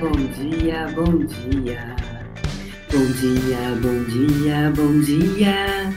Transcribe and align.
bom 0.00 0.12
dia, 0.12 0.86
bom 0.94 1.26
dia. 1.26 1.96
Bom 2.92 3.04
dia, 3.20 3.74
bom 3.82 4.04
dia, 4.04 4.70
bom 4.76 5.00
dia. 5.00 5.92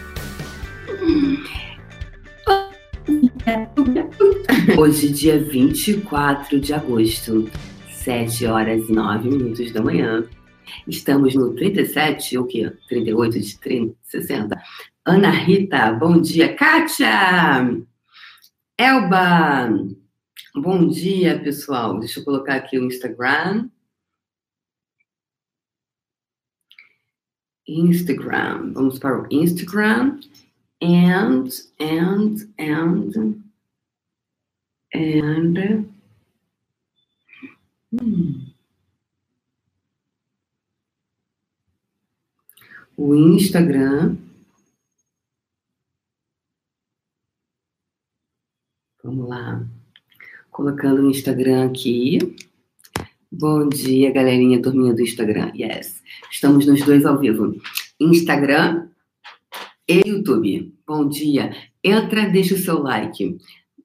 Hoje, 4.77 5.11
dia 5.11 5.39
24 5.39 6.59
de 6.59 6.73
agosto, 6.73 7.47
7 7.89 8.47
horas 8.47 8.89
e 8.89 8.91
9 8.91 9.29
minutos 9.29 9.71
da 9.71 9.83
manhã. 9.83 10.25
Estamos 10.87 11.35
no 11.35 11.53
37, 11.53 12.39
ou 12.39 12.45
que? 12.45 12.71
38 12.89 13.39
de 13.39 13.59
30, 13.59 13.95
60. 14.03 14.61
Ana 15.05 15.29
Rita, 15.29 15.91
bom 15.91 16.19
dia. 16.19 16.55
Kátia! 16.55 17.77
Elba, 18.79 19.69
bom 20.55 20.87
dia, 20.87 21.39
pessoal. 21.39 21.99
Deixa 21.99 22.19
eu 22.19 22.25
colocar 22.25 22.55
aqui 22.55 22.79
o 22.79 22.85
Instagram. 22.85 23.69
Instagram. 27.67 28.73
Vamos 28.73 28.99
para 28.99 29.21
o 29.21 29.27
Instagram. 29.31 30.19
And, 30.81 31.49
and, 31.79 32.49
and, 32.57 33.43
and. 34.93 35.85
Hum. 37.91 38.51
O 42.97 43.15
Instagram. 43.15 44.17
Vamos 49.03 49.27
lá. 49.27 49.67
Colocando 50.51 51.01
o 51.01 51.09
Instagram 51.09 51.65
aqui. 51.65 52.19
Bom 53.31 53.67
dia, 53.69 54.11
galerinha 54.11 54.61
turminha 54.61 54.93
do 54.93 55.01
Instagram. 55.01 55.51
Yes. 55.55 56.00
Estamos 56.29 56.65
nos 56.65 56.83
dois 56.83 57.05
ao 57.05 57.17
vivo. 57.17 57.55
Instagram 57.99 58.89
e 59.87 60.01
YouTube. 60.07 60.73
Bom 60.85 61.07
dia. 61.07 61.55
Entra, 61.83 62.29
deixa 62.29 62.55
o 62.55 62.57
seu 62.57 62.81
like. 62.81 63.37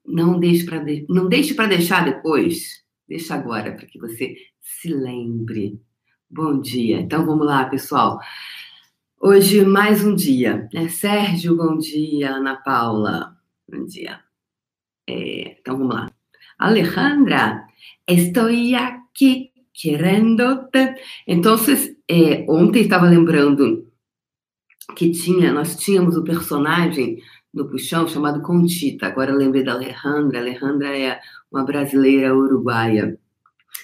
Não 0.05 0.39
deixe 0.39 0.65
para 0.65 0.79
de... 0.79 1.05
não 1.09 1.27
deixe 1.27 1.53
para 1.53 1.67
deixar 1.67 2.05
depois. 2.05 2.83
Deixa 3.07 3.35
agora 3.35 3.71
para 3.71 3.85
que 3.85 3.99
você 3.99 4.35
se 4.61 4.93
lembre. 4.93 5.81
Bom 6.29 6.59
dia. 6.59 6.99
Então 6.99 7.25
vamos 7.25 7.45
lá, 7.45 7.65
pessoal. 7.65 8.19
Hoje 9.19 9.65
mais 9.65 10.03
um 10.03 10.13
dia. 10.13 10.67
É 10.73 10.87
Sérgio, 10.87 11.55
bom 11.55 11.77
dia. 11.77 12.35
Ana 12.35 12.55
Paula, 12.57 13.35
bom 13.67 13.85
dia. 13.85 14.19
É, 15.07 15.57
então 15.59 15.77
vamos 15.77 15.95
lá. 15.95 16.11
Alejandra, 16.59 17.65
estou 18.07 18.47
aqui 18.75 19.51
querendo. 19.77 20.67
Então, 21.27 21.55
é, 22.09 22.45
ontem 22.49 22.81
estava 22.81 23.05
lembrando 23.05 23.87
que 24.95 25.11
tinha, 25.11 25.53
nós 25.53 25.75
tínhamos 25.75 26.17
o 26.17 26.21
um 26.21 26.23
personagem 26.23 27.21
no 27.53 27.69
Puxão 27.69 28.07
chamado 28.07 28.41
Contita. 28.41 29.07
Agora 29.07 29.31
lembrei 29.31 29.63
da 29.63 29.73
Alejandra. 29.73 30.39
Alejandra 30.39 30.97
é 30.97 31.19
uma 31.51 31.63
brasileira 31.63 32.35
uruguaia. 32.35 33.17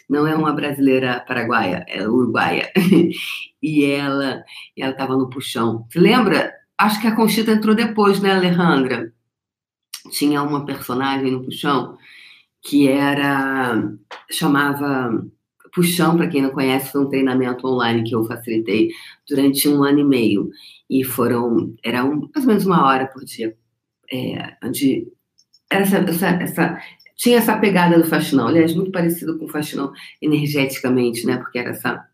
Não 0.09 0.27
é 0.27 0.36
uma 0.36 0.53
brasileira 0.53 1.23
paraguaia, 1.27 1.86
é 1.88 2.08
uruguaia. 2.08 2.71
e 3.61 3.86
ela 3.86 4.44
ela 4.77 4.91
estava 4.91 5.16
no 5.16 5.30
Puxão. 5.30 5.86
Você 5.89 5.99
lembra? 5.99 6.53
Acho 6.77 6.99
que 6.99 7.08
a 7.08 7.16
Conchita 7.16 7.52
entrou 7.52 7.75
depois, 7.75 8.19
né, 8.19 8.31
Alejandra? 8.33 9.14
Tinha 10.11 10.41
uma 10.44 10.66
personagem 10.66 11.31
no 11.31 11.43
Puxão 11.43 11.98
que 12.61 12.87
era 12.87 13.93
chamava 14.31 15.25
Puxão, 15.73 16.16
para 16.16 16.28
quem 16.28 16.42
não 16.42 16.52
conhece, 16.52 16.92
foi 16.92 17.02
um 17.02 17.10
treinamento 17.10 17.67
online 17.67 18.04
que 18.04 18.14
eu 18.16 18.23
facilitei 18.26 18.89
durante 19.28 19.67
um 19.67 19.84
ano 19.84 20.00
e 20.00 20.04
meio. 20.04 20.50
E 20.89 21.04
foram, 21.04 21.76
era 21.84 22.04
um, 22.06 22.30
mais 22.34 22.45
ou 22.45 22.48
menos 22.48 22.66
uma 22.66 22.86
hora 22.86 23.08
por 23.08 23.23
dia. 23.26 23.56
É, 24.11 24.56
onde 24.64 25.08
essa, 25.70 25.98
essa, 25.98 26.28
essa, 26.28 26.82
tinha 27.16 27.38
essa 27.38 27.58
pegada 27.58 27.98
do 27.98 28.08
faxinão, 28.08 28.48
aliás, 28.48 28.76
muito 28.76 28.92
parecido 28.92 29.38
com 29.39 29.45
o 29.45 29.50
faxinão 29.50 29.92
energeticamente, 30.22 31.26
né? 31.26 31.38
Porque 31.38 31.58
era 31.58 31.72
essa, 31.72 32.05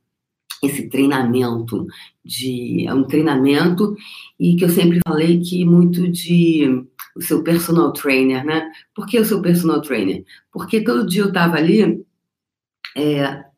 esse 0.64 0.88
treinamento 0.90 1.86
de 2.24 2.86
é 2.88 2.94
um 2.94 3.04
treinamento 3.04 3.96
e 4.40 4.56
que 4.56 4.64
eu 4.64 4.70
sempre 4.70 5.00
falei 5.06 5.42
que 5.42 5.66
muito 5.66 6.10
de 6.10 6.86
o 7.16 7.22
seu 7.22 7.44
personal 7.44 7.92
trainer, 7.92 8.46
né? 8.46 8.72
Por 8.96 9.06
que 9.06 9.20
o 9.20 9.26
seu 9.26 9.42
personal 9.42 9.82
trainer? 9.82 10.24
Porque 10.52 10.82
todo 10.82 11.08
dia 11.08 11.24
eu 11.24 11.28
estava 11.30 11.58
ali 11.58 12.06
é, 12.96 13.49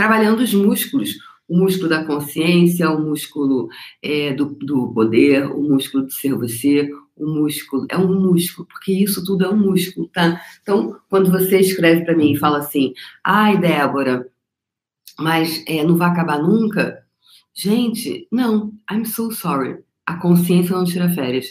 trabalhando 0.00 0.40
os 0.40 0.54
músculos, 0.54 1.18
o 1.46 1.58
músculo 1.58 1.90
da 1.90 2.06
consciência, 2.06 2.90
o 2.90 2.98
músculo 2.98 3.68
é, 4.02 4.32
do, 4.32 4.46
do 4.46 4.94
poder, 4.94 5.44
o 5.44 5.60
músculo 5.60 6.06
de 6.06 6.14
ser 6.14 6.34
você, 6.34 6.88
o 7.14 7.26
músculo, 7.26 7.86
é 7.90 7.98
um 7.98 8.18
músculo, 8.18 8.66
porque 8.66 8.92
isso 8.94 9.22
tudo 9.22 9.44
é 9.44 9.50
um 9.50 9.58
músculo, 9.58 10.08
tá? 10.08 10.40
Então, 10.62 10.96
quando 11.10 11.30
você 11.30 11.58
escreve 11.58 12.02
para 12.02 12.16
mim 12.16 12.32
e 12.32 12.38
fala 12.38 12.60
assim, 12.60 12.94
ai, 13.22 13.58
Débora, 13.60 14.26
mas 15.18 15.62
é, 15.68 15.84
não 15.84 15.98
vai 15.98 16.08
acabar 16.08 16.42
nunca? 16.42 17.04
Gente, 17.54 18.26
não, 18.32 18.72
I'm 18.90 19.04
so 19.04 19.30
sorry. 19.30 19.80
A 20.06 20.16
consciência 20.16 20.74
não 20.74 20.86
tira 20.86 21.10
férias. 21.10 21.48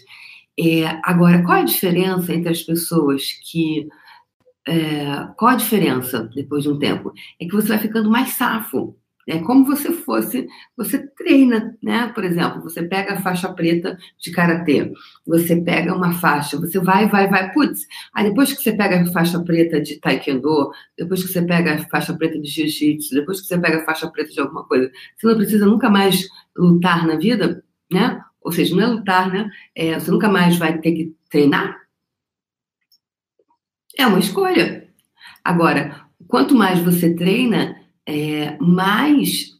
É, 0.59 0.99
agora, 1.03 1.43
qual 1.43 1.59
a 1.59 1.63
diferença 1.63 2.33
entre 2.33 2.49
as 2.49 2.63
pessoas 2.63 3.25
que 3.43 3.87
é, 4.67 5.27
qual 5.37 5.51
a 5.51 5.55
diferença 5.55 6.29
depois 6.35 6.63
de 6.63 6.69
um 6.69 6.79
tempo? 6.79 7.11
É 7.39 7.45
que 7.45 7.55
você 7.55 7.69
vai 7.69 7.79
ficando 7.79 8.09
mais 8.09 8.31
safo. 8.31 8.95
É 9.27 9.37
como 9.39 9.63
você 9.63 9.91
fosse, 9.91 10.47
você 10.75 10.97
treina, 11.15 11.77
né? 11.83 12.11
Por 12.15 12.23
exemplo, 12.23 12.63
você 12.63 12.81
pega 12.81 13.13
a 13.13 13.21
faixa 13.21 13.53
preta 13.53 13.95
de 14.17 14.31
karatê, 14.31 14.91
você 15.25 15.55
pega 15.61 15.95
uma 15.95 16.13
faixa, 16.13 16.57
você 16.59 16.79
vai, 16.79 17.07
vai, 17.07 17.29
vai, 17.29 17.51
putz. 17.51 17.85
Aí 18.11 18.27
depois 18.27 18.51
que 18.51 18.63
você 18.63 18.71
pega 18.75 18.99
a 18.99 19.05
faixa 19.05 19.39
preta 19.43 19.79
de 19.79 19.99
taekwondo, 19.99 20.71
depois 20.97 21.21
que 21.21 21.31
você 21.31 21.43
pega 21.43 21.75
a 21.75 21.89
faixa 21.89 22.11
preta 22.15 22.39
de 22.39 22.49
jiu-jitsu, 22.49 23.13
depois 23.13 23.39
que 23.41 23.47
você 23.47 23.59
pega 23.59 23.77
a 23.81 23.85
faixa 23.85 24.09
preta 24.09 24.31
de 24.31 24.39
alguma 24.39 24.63
coisa, 24.65 24.89
você 25.15 25.27
não 25.27 25.35
precisa 25.35 25.65
nunca 25.67 25.89
mais 25.91 26.27
lutar 26.57 27.05
na 27.05 27.15
vida, 27.15 27.63
né? 27.91 28.19
Ou 28.41 28.51
seja, 28.51 28.75
não 28.75 28.83
é 28.83 28.87
lutar, 28.87 29.31
né? 29.31 29.47
É, 29.75 29.99
você 29.99 30.09
nunca 30.09 30.27
mais 30.27 30.57
vai 30.57 30.79
ter 30.79 30.91
que 30.93 31.13
treinar, 31.29 31.77
é 34.01 34.07
uma 34.07 34.19
escolha. 34.19 34.87
Agora, 35.43 36.05
quanto 36.27 36.55
mais 36.55 36.79
você 36.79 37.13
treina, 37.13 37.75
é, 38.05 38.57
mais, 38.59 39.57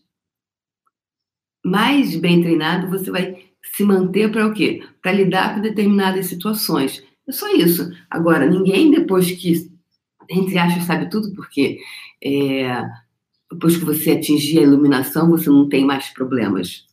mais 1.63 2.15
bem 2.15 2.41
treinado 2.41 2.89
você 2.89 3.11
vai 3.11 3.49
se 3.75 3.83
manter 3.83 4.31
para 4.31 4.47
o 4.47 4.53
quê? 4.53 4.83
Para 5.01 5.11
lidar 5.11 5.55
com 5.55 5.61
determinadas 5.61 6.27
situações. 6.27 7.03
É 7.27 7.31
só 7.31 7.47
isso. 7.53 7.91
Agora, 8.09 8.49
ninguém 8.49 8.91
depois 8.91 9.31
que, 9.31 9.69
entre 10.29 10.57
aspas, 10.57 10.85
sabe 10.85 11.09
tudo, 11.09 11.33
porque 11.35 11.77
é, 12.23 12.83
depois 13.51 13.77
que 13.77 13.85
você 13.85 14.11
atingir 14.11 14.59
a 14.59 14.63
iluminação, 14.63 15.29
você 15.29 15.49
não 15.49 15.67
tem 15.67 15.85
mais 15.85 16.09
problemas. 16.09 16.85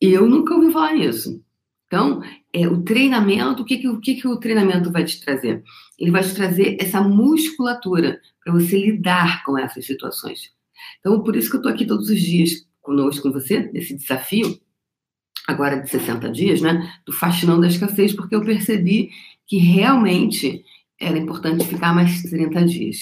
Eu 0.00 0.26
nunca 0.28 0.54
ouvi 0.54 0.72
falar 0.72 0.94
nisso. 0.94 1.42
Então, 1.90 2.22
é, 2.52 2.68
o 2.68 2.82
treinamento, 2.84 3.64
o 3.64 3.64
que, 3.64 3.78
que, 3.78 3.88
o 3.88 4.00
que, 4.00 4.14
que 4.14 4.28
o 4.28 4.36
treinamento 4.36 4.92
vai 4.92 5.02
te 5.02 5.20
trazer? 5.20 5.64
Ele 5.98 6.12
vai 6.12 6.22
te 6.22 6.32
trazer 6.32 6.76
essa 6.78 7.00
musculatura 7.00 8.20
para 8.44 8.52
você 8.52 8.78
lidar 8.78 9.42
com 9.42 9.58
essas 9.58 9.84
situações. 9.86 10.52
Então, 11.00 11.20
por 11.20 11.34
isso 11.34 11.50
que 11.50 11.56
eu 11.56 11.58
estou 11.58 11.72
aqui 11.72 11.84
todos 11.84 12.08
os 12.08 12.20
dias 12.20 12.64
conosco, 12.80 13.24
com 13.24 13.32
você, 13.32 13.68
nesse 13.72 13.96
desafio, 13.96 14.56
agora 15.48 15.80
de 15.80 15.90
60 15.90 16.30
dias, 16.30 16.60
né? 16.60 16.94
Do 17.04 17.12
faxinão 17.12 17.60
da 17.60 17.66
escassez, 17.66 18.14
porque 18.14 18.36
eu 18.36 18.44
percebi 18.44 19.10
que 19.44 19.56
realmente 19.56 20.64
era 20.96 21.18
importante 21.18 21.64
ficar 21.64 21.92
mais 21.92 22.22
30 22.22 22.66
dias. 22.66 22.98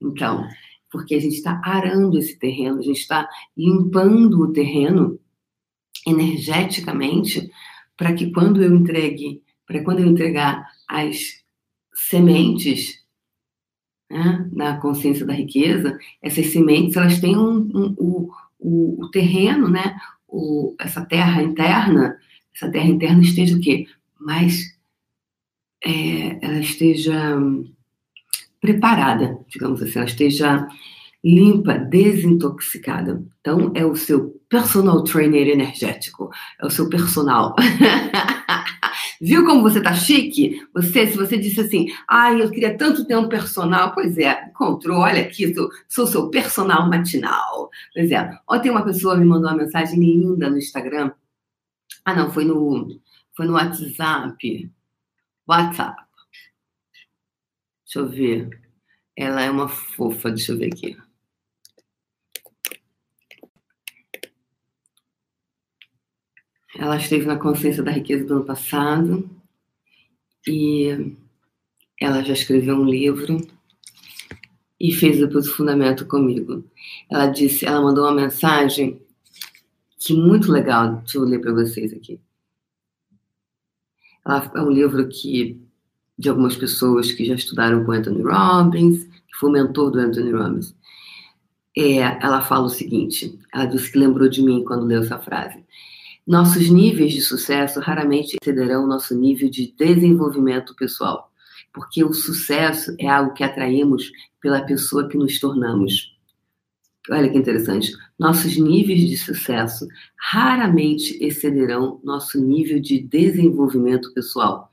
Então, 0.00 0.48
porque 0.90 1.14
a 1.14 1.20
gente 1.20 1.34
está 1.34 1.60
arando 1.62 2.16
esse 2.16 2.38
terreno, 2.38 2.78
a 2.78 2.82
gente 2.82 3.00
está 3.00 3.28
limpando 3.54 4.40
o 4.40 4.50
terreno 4.50 5.20
energeticamente 6.06 7.50
para 8.00 8.14
que 8.14 8.32
quando 8.32 8.62
eu 8.62 8.74
entregue, 8.74 9.42
para 9.66 9.84
quando 9.84 10.00
eu 10.00 10.06
entregar 10.06 10.66
as 10.88 11.18
sementes 11.92 13.04
né, 14.10 14.48
na 14.50 14.78
consciência 14.78 15.26
da 15.26 15.34
riqueza, 15.34 15.98
essas 16.22 16.46
sementes 16.46 16.96
elas 16.96 17.20
têm 17.20 17.36
um, 17.36 17.58
um, 17.58 17.94
o, 18.58 19.04
o, 19.04 19.10
terreno, 19.10 19.68
né, 19.68 20.00
o, 20.26 20.74
essa 20.80 21.04
terra 21.04 21.42
interna, 21.42 22.16
essa 22.54 22.70
terra 22.70 22.88
interna 22.88 23.20
esteja 23.20 23.54
o 23.54 23.60
quê? 23.60 23.86
Mais 24.18 24.74
é, 25.84 26.38
ela 26.42 26.58
esteja 26.58 27.36
preparada, 28.62 29.38
digamos 29.46 29.82
assim, 29.82 29.98
ela 29.98 30.08
esteja 30.08 30.68
limpa, 31.24 31.74
desintoxicada. 31.74 33.22
Então, 33.40 33.72
é 33.74 33.84
o 33.84 33.94
seu 33.94 34.40
personal 34.48 35.04
trainer 35.04 35.48
energético, 35.48 36.30
é 36.60 36.66
o 36.66 36.70
seu 36.70 36.88
personal. 36.88 37.54
Viu 39.20 39.44
como 39.44 39.62
você 39.62 39.82
tá 39.82 39.92
chique? 39.92 40.66
Você, 40.72 41.06
se 41.06 41.16
você 41.16 41.36
disse 41.36 41.60
assim, 41.60 41.88
ai, 42.08 42.40
eu 42.40 42.50
queria 42.50 42.76
tanto 42.76 43.04
ter 43.04 43.16
um 43.16 43.28
personal, 43.28 43.92
pois 43.92 44.16
é, 44.16 44.48
encontrou, 44.48 45.00
olha 45.00 45.20
aqui, 45.20 45.54
sou, 45.54 45.68
sou 45.88 46.06
seu 46.06 46.30
personal 46.30 46.88
matinal. 46.88 47.70
Pois 47.92 48.10
é, 48.10 48.38
ontem 48.48 48.70
uma 48.70 48.84
pessoa 48.84 49.16
me 49.16 49.24
mandou 49.26 49.50
uma 49.50 49.58
mensagem 49.58 50.00
linda 50.00 50.48
no 50.48 50.56
Instagram. 50.56 51.12
Ah, 52.04 52.14
não, 52.14 52.32
foi 52.32 52.44
no, 52.46 52.98
foi 53.36 53.46
no 53.46 53.52
WhatsApp. 53.52 54.70
WhatsApp. 55.46 56.02
Deixa 57.84 57.98
eu 57.98 58.08
ver. 58.08 58.48
Ela 59.16 59.42
é 59.42 59.50
uma 59.50 59.68
fofa, 59.68 60.30
deixa 60.30 60.52
eu 60.52 60.58
ver 60.58 60.68
aqui. 60.72 60.96
Ela 66.80 66.96
esteve 66.96 67.26
na 67.26 67.36
Consciência 67.36 67.82
da 67.82 67.90
Riqueza 67.90 68.24
do 68.24 68.36
ano 68.36 68.44
passado 68.44 69.28
e 70.48 71.14
ela 72.00 72.22
já 72.22 72.32
escreveu 72.32 72.74
um 72.74 72.86
livro 72.86 73.36
e 74.80 74.90
fez 74.90 75.22
o 75.22 75.42
fundamento 75.42 76.06
comigo. 76.06 76.64
Ela 77.10 77.26
disse, 77.26 77.66
ela 77.66 77.82
mandou 77.82 78.04
uma 78.04 78.14
mensagem 78.14 78.98
que 79.98 80.14
muito 80.14 80.50
legal, 80.50 81.02
deixa 81.02 81.18
eu 81.18 81.24
ler 81.24 81.42
para 81.42 81.52
vocês 81.52 81.92
aqui. 81.92 82.18
Ela, 84.24 84.50
é 84.54 84.62
um 84.62 84.70
livro 84.70 85.06
que 85.06 85.60
de 86.18 86.30
algumas 86.30 86.56
pessoas 86.56 87.12
que 87.12 87.26
já 87.26 87.34
estudaram 87.34 87.84
com 87.84 87.92
Anthony 87.92 88.22
Robbins, 88.22 89.04
que 89.04 89.36
foi 89.38 89.50
mentor 89.50 89.90
do 89.90 89.98
Anthony 89.98 90.32
Robbins. 90.32 90.74
É, 91.76 91.98
ela 92.24 92.40
fala 92.40 92.64
o 92.64 92.70
seguinte: 92.70 93.38
ela 93.52 93.66
disse 93.66 93.92
que 93.92 93.98
lembrou 93.98 94.30
de 94.30 94.42
mim 94.42 94.64
quando 94.64 94.86
leu 94.86 95.02
essa 95.02 95.18
frase. 95.18 95.62
Nossos 96.30 96.70
níveis 96.70 97.12
de 97.12 97.20
sucesso 97.20 97.80
raramente 97.80 98.36
excederão 98.40 98.86
nosso 98.86 99.18
nível 99.18 99.50
de 99.50 99.74
desenvolvimento 99.76 100.76
pessoal, 100.76 101.28
porque 101.72 102.04
o 102.04 102.12
sucesso 102.12 102.94
é 103.00 103.08
algo 103.08 103.34
que 103.34 103.42
atraímos 103.42 104.12
pela 104.40 104.62
pessoa 104.62 105.08
que 105.08 105.18
nos 105.18 105.40
tornamos. 105.40 106.16
Olha 107.10 107.28
que 107.28 107.36
interessante. 107.36 107.90
Nossos 108.16 108.56
níveis 108.56 109.10
de 109.10 109.16
sucesso 109.16 109.88
raramente 110.16 111.18
excederão 111.20 112.00
nosso 112.04 112.40
nível 112.40 112.78
de 112.78 113.00
desenvolvimento 113.00 114.14
pessoal 114.14 114.70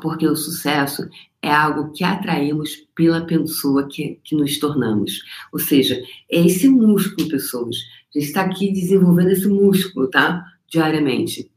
porque 0.00 0.26
o 0.26 0.36
sucesso 0.36 1.08
é 1.42 1.50
algo 1.50 1.92
que 1.92 2.04
atraímos 2.04 2.86
pela 2.94 3.24
pessoa 3.26 3.86
que, 3.88 4.18
que 4.24 4.34
nos 4.34 4.58
tornamos. 4.58 5.22
Ou 5.52 5.58
seja, 5.58 6.02
é 6.30 6.46
esse 6.46 6.68
músculo, 6.68 7.28
pessoas. 7.28 7.76
A 8.14 8.18
gente 8.18 8.28
está 8.28 8.42
aqui 8.42 8.72
desenvolvendo 8.72 9.30
esse 9.30 9.48
músculo, 9.48 10.08
tá? 10.08 10.44
Diariamente. 10.68 11.50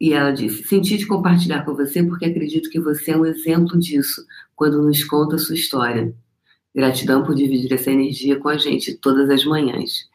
E 0.00 0.12
ela 0.12 0.32
disse: 0.32 0.64
Senti 0.64 0.98
de 0.98 1.06
compartilhar 1.06 1.64
com 1.64 1.74
você 1.74 2.02
porque 2.02 2.24
acredito 2.24 2.68
que 2.68 2.80
você 2.80 3.12
é 3.12 3.16
um 3.16 3.24
exemplo 3.24 3.78
disso 3.78 4.24
quando 4.56 4.82
nos 4.82 5.04
conta 5.04 5.36
a 5.36 5.38
sua 5.38 5.54
história. 5.54 6.14
Gratidão 6.74 7.22
por 7.22 7.34
dividir 7.34 7.72
essa 7.72 7.90
energia 7.90 8.38
com 8.38 8.48
a 8.48 8.58
gente 8.58 8.94
todas 8.98 9.30
as 9.30 9.44
manhãs. 9.44 10.08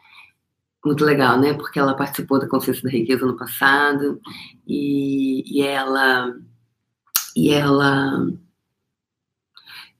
Muito 0.83 1.05
legal, 1.05 1.39
né? 1.39 1.53
Porque 1.53 1.79
ela 1.79 1.95
participou 1.95 2.39
da 2.39 2.47
Consciência 2.47 2.83
da 2.83 2.89
Riqueza 2.89 3.25
no 3.25 3.37
passado 3.37 4.19
e, 4.67 5.43
e 5.45 5.61
ela 5.61 6.35
e 7.35 7.51
ela 7.51 8.27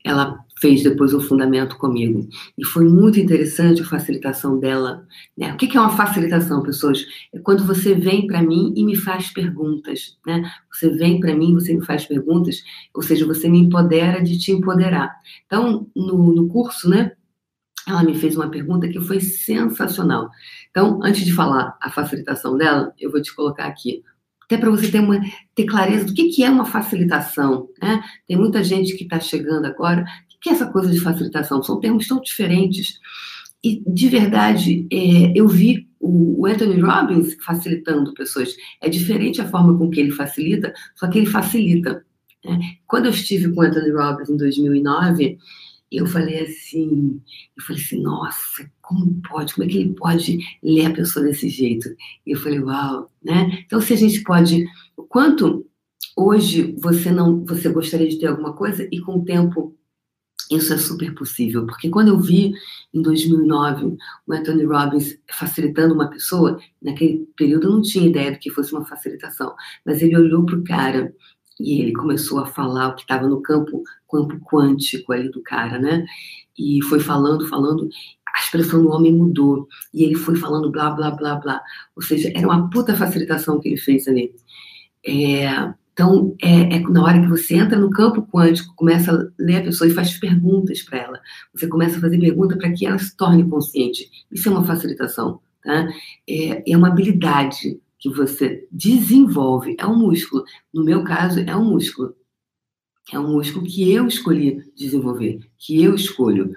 ela 0.03 0.45
fez 0.59 0.83
depois 0.83 1.13
o 1.13 1.21
fundamento 1.21 1.77
comigo. 1.77 2.27
E 2.57 2.65
foi 2.65 2.85
muito 2.85 3.19
interessante 3.19 3.81
a 3.81 3.85
facilitação 3.85 4.59
dela. 4.59 5.05
Né? 5.37 5.53
O 5.53 5.57
que 5.57 5.75
é 5.75 5.79
uma 5.79 5.95
facilitação, 5.95 6.61
pessoas? 6.61 7.05
É 7.33 7.39
quando 7.39 7.65
você 7.65 7.95
vem 7.95 8.27
para 8.27 8.41
mim 8.41 8.73
e 8.75 8.83
me 8.83 8.95
faz 8.95 9.31
perguntas. 9.31 10.17
Né? 10.25 10.43
Você 10.71 10.89
vem 10.89 11.19
para 11.19 11.35
mim, 11.35 11.53
você 11.53 11.73
me 11.73 11.85
faz 11.85 12.05
perguntas, 12.05 12.63
ou 12.93 13.01
seja, 13.01 13.25
você 13.25 13.47
me 13.47 13.59
empodera 13.59 14.21
de 14.21 14.37
te 14.37 14.51
empoderar. 14.51 15.15
Então, 15.45 15.87
no, 15.95 16.33
no 16.33 16.47
curso, 16.47 16.89
né? 16.89 17.13
Ela 17.87 18.03
me 18.03 18.13
fez 18.13 18.35
uma 18.35 18.49
pergunta 18.49 18.87
que 18.87 18.99
foi 18.99 19.19
sensacional. 19.19 20.29
Então, 20.69 20.99
antes 21.01 21.25
de 21.25 21.33
falar 21.33 21.75
a 21.81 21.89
facilitação 21.89 22.55
dela, 22.55 22.93
eu 22.99 23.09
vou 23.09 23.21
te 23.21 23.33
colocar 23.33 23.65
aqui 23.65 24.03
até 24.49 24.57
para 24.57 24.71
você 24.71 24.89
ter, 24.89 24.99
uma, 24.99 25.21
ter 25.53 25.65
clareza 25.65 26.05
do 26.05 26.13
que, 26.13 26.29
que 26.29 26.43
é 26.43 26.49
uma 26.49 26.65
facilitação. 26.65 27.69
Né? 27.79 28.01
Tem 28.27 28.35
muita 28.35 28.63
gente 28.63 28.97
que 28.97 29.03
está 29.03 29.19
chegando 29.19 29.65
agora. 29.65 30.03
Que 30.41 30.49
essa 30.49 30.67
coisa 30.67 30.89
de 30.89 30.99
facilitação? 30.99 31.61
São 31.61 31.79
termos 31.79 32.07
tão 32.07 32.21
diferentes. 32.21 32.99
E, 33.63 33.83
de 33.85 34.07
verdade, 34.07 34.87
é, 34.91 35.33
eu 35.35 35.47
vi 35.47 35.87
o, 35.99 36.41
o 36.41 36.45
Anthony 36.45 36.79
Robbins 36.79 37.35
facilitando 37.43 38.13
pessoas. 38.13 38.55
É 38.81 38.89
diferente 38.89 39.41
a 39.41 39.49
forma 39.49 39.77
com 39.77 39.89
que 39.89 39.99
ele 39.99 40.11
facilita, 40.11 40.73
só 40.95 41.07
que 41.07 41.19
ele 41.19 41.27
facilita. 41.27 42.05
Né? 42.43 42.59
Quando 42.87 43.05
eu 43.05 43.11
estive 43.11 43.53
com 43.53 43.61
o 43.61 43.63
Anthony 43.63 43.91
Robbins 43.91 44.29
em 44.29 44.37
2009, 44.37 45.37
eu 45.91 46.05
falei 46.05 46.41
assim, 46.41 47.19
eu 47.57 47.63
falei 47.63 47.81
assim, 47.81 48.01
nossa, 48.01 48.71
como 48.81 49.21
pode, 49.27 49.53
como 49.53 49.65
é 49.65 49.69
que 49.69 49.77
ele 49.79 49.93
pode 49.93 50.37
ler 50.63 50.85
a 50.85 50.93
pessoa 50.93 51.25
desse 51.25 51.49
jeito? 51.49 51.89
E 52.25 52.31
eu 52.31 52.39
falei, 52.39 52.59
uau, 52.59 53.11
né? 53.23 53.63
Então, 53.65 53.81
se 53.81 53.93
a 53.93 53.97
gente 53.97 54.21
pode, 54.23 54.65
o 54.95 55.03
quanto 55.03 55.65
hoje 56.15 56.75
você 56.79 57.11
não, 57.11 57.43
você 57.43 57.69
gostaria 57.69 58.07
de 58.07 58.19
ter 58.19 58.27
alguma 58.27 58.53
coisa 58.53 58.87
e 58.91 58.99
com 58.99 59.17
o 59.17 59.25
tempo 59.25 59.75
isso 60.51 60.73
é 60.73 60.77
super 60.77 61.13
possível, 61.13 61.65
porque 61.65 61.89
quando 61.89 62.07
eu 62.07 62.19
vi 62.19 62.53
em 62.93 63.01
2009 63.01 63.97
o 64.25 64.33
Anthony 64.33 64.63
Robbins 64.63 65.17
facilitando 65.31 65.93
uma 65.93 66.09
pessoa, 66.09 66.59
naquele 66.81 67.27
período 67.35 67.67
eu 67.67 67.71
não 67.73 67.81
tinha 67.81 68.09
ideia 68.09 68.31
do 68.31 68.39
que 68.39 68.49
fosse 68.49 68.73
uma 68.73 68.85
facilitação, 68.85 69.55
mas 69.85 70.01
ele 70.01 70.17
olhou 70.17 70.45
para 70.45 70.57
o 70.57 70.63
cara 70.63 71.13
e 71.59 71.81
ele 71.81 71.93
começou 71.93 72.39
a 72.39 72.45
falar 72.45 72.87
o 72.87 72.95
que 72.95 73.01
estava 73.01 73.27
no 73.27 73.41
campo, 73.41 73.83
campo 74.09 74.39
quântico 74.39 75.11
ali 75.11 75.29
do 75.29 75.41
cara, 75.43 75.77
né? 75.77 76.05
E 76.57 76.81
foi 76.83 76.99
falando, 76.99 77.47
falando, 77.47 77.89
a 78.33 78.39
expressão 78.39 78.81
do 78.81 78.89
homem 78.89 79.13
mudou. 79.13 79.67
E 79.93 80.03
ele 80.03 80.15
foi 80.15 80.35
falando 80.37 80.71
blá, 80.71 80.89
blá, 80.91 81.11
blá, 81.11 81.35
blá. 81.35 81.61
Ou 81.95 82.01
seja, 82.01 82.31
era 82.33 82.47
uma 82.47 82.69
puta 82.69 82.95
facilitação 82.95 83.59
que 83.59 83.69
ele 83.69 83.77
fez 83.77 84.07
ali. 84.07 84.33
É, 85.05 85.73
então, 85.99 86.33
é, 86.41 86.77
é, 86.77 86.79
na 86.79 87.03
hora 87.03 87.19
que 87.19 87.27
você 87.27 87.55
entra 87.55 87.77
no 87.77 87.89
campo 87.89 88.25
quântico, 88.25 88.73
começa 88.73 89.11
a 89.11 89.27
ler 89.37 89.57
a 89.57 89.63
pessoa 89.63 89.85
e 89.85 89.93
faz 89.93 90.17
perguntas 90.17 90.81
para 90.81 90.97
ela. 90.97 91.21
Você 91.53 91.67
começa 91.67 91.97
a 91.97 91.99
fazer 91.99 92.17
pergunta 92.17 92.55
para 92.57 92.71
que 92.71 92.85
ela 92.85 92.97
se 92.97 93.13
torne 93.17 93.45
consciente. 93.49 94.09
Isso 94.31 94.47
é 94.47 94.51
uma 94.53 94.63
facilitação. 94.63 95.41
Tá? 95.61 95.89
É, 96.25 96.71
é 96.71 96.77
uma 96.77 96.87
habilidade 96.87 97.81
que 97.97 98.09
você 98.09 98.65
desenvolve, 98.71 99.75
é 99.77 99.85
um 99.85 99.97
músculo. 99.97 100.45
No 100.73 100.85
meu 100.85 101.03
caso, 101.03 101.41
é 101.41 101.53
um 101.53 101.65
músculo. 101.65 102.15
É 103.11 103.19
um 103.19 103.33
músculo 103.33 103.65
que 103.65 103.91
eu 103.91 104.07
escolhi 104.07 104.71
desenvolver, 104.77 105.41
que 105.57 105.83
eu 105.83 105.95
escolho. 105.95 106.55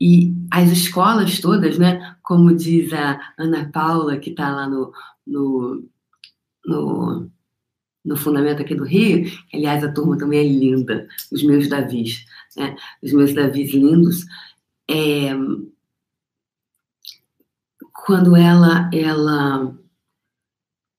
E 0.00 0.32
as 0.48 0.70
escolas 0.70 1.40
todas, 1.40 1.76
né, 1.76 2.14
como 2.22 2.54
diz 2.54 2.92
a 2.92 3.18
Ana 3.36 3.68
Paula, 3.68 4.16
que 4.16 4.30
está 4.30 4.54
lá 4.54 4.68
no, 4.68 4.92
no, 5.26 5.84
no, 6.64 7.30
no, 8.06 8.16
Fundamento 8.16 8.62
aqui 8.62 8.74
do 8.74 8.84
Rio, 8.84 9.30
aliás, 9.52 9.84
a 9.84 9.92
turma 9.92 10.16
também 10.16 10.40
é 10.40 10.44
linda, 10.44 11.06
os 11.32 11.42
meus 11.42 11.68
Davis, 11.68 12.24
né, 12.56 12.76
os 13.02 13.12
meus 13.12 13.34
Davis 13.34 13.72
lindos, 13.74 14.24
é, 14.88 15.30
quando 18.06 18.36
ela, 18.36 18.88
ela 18.92 19.76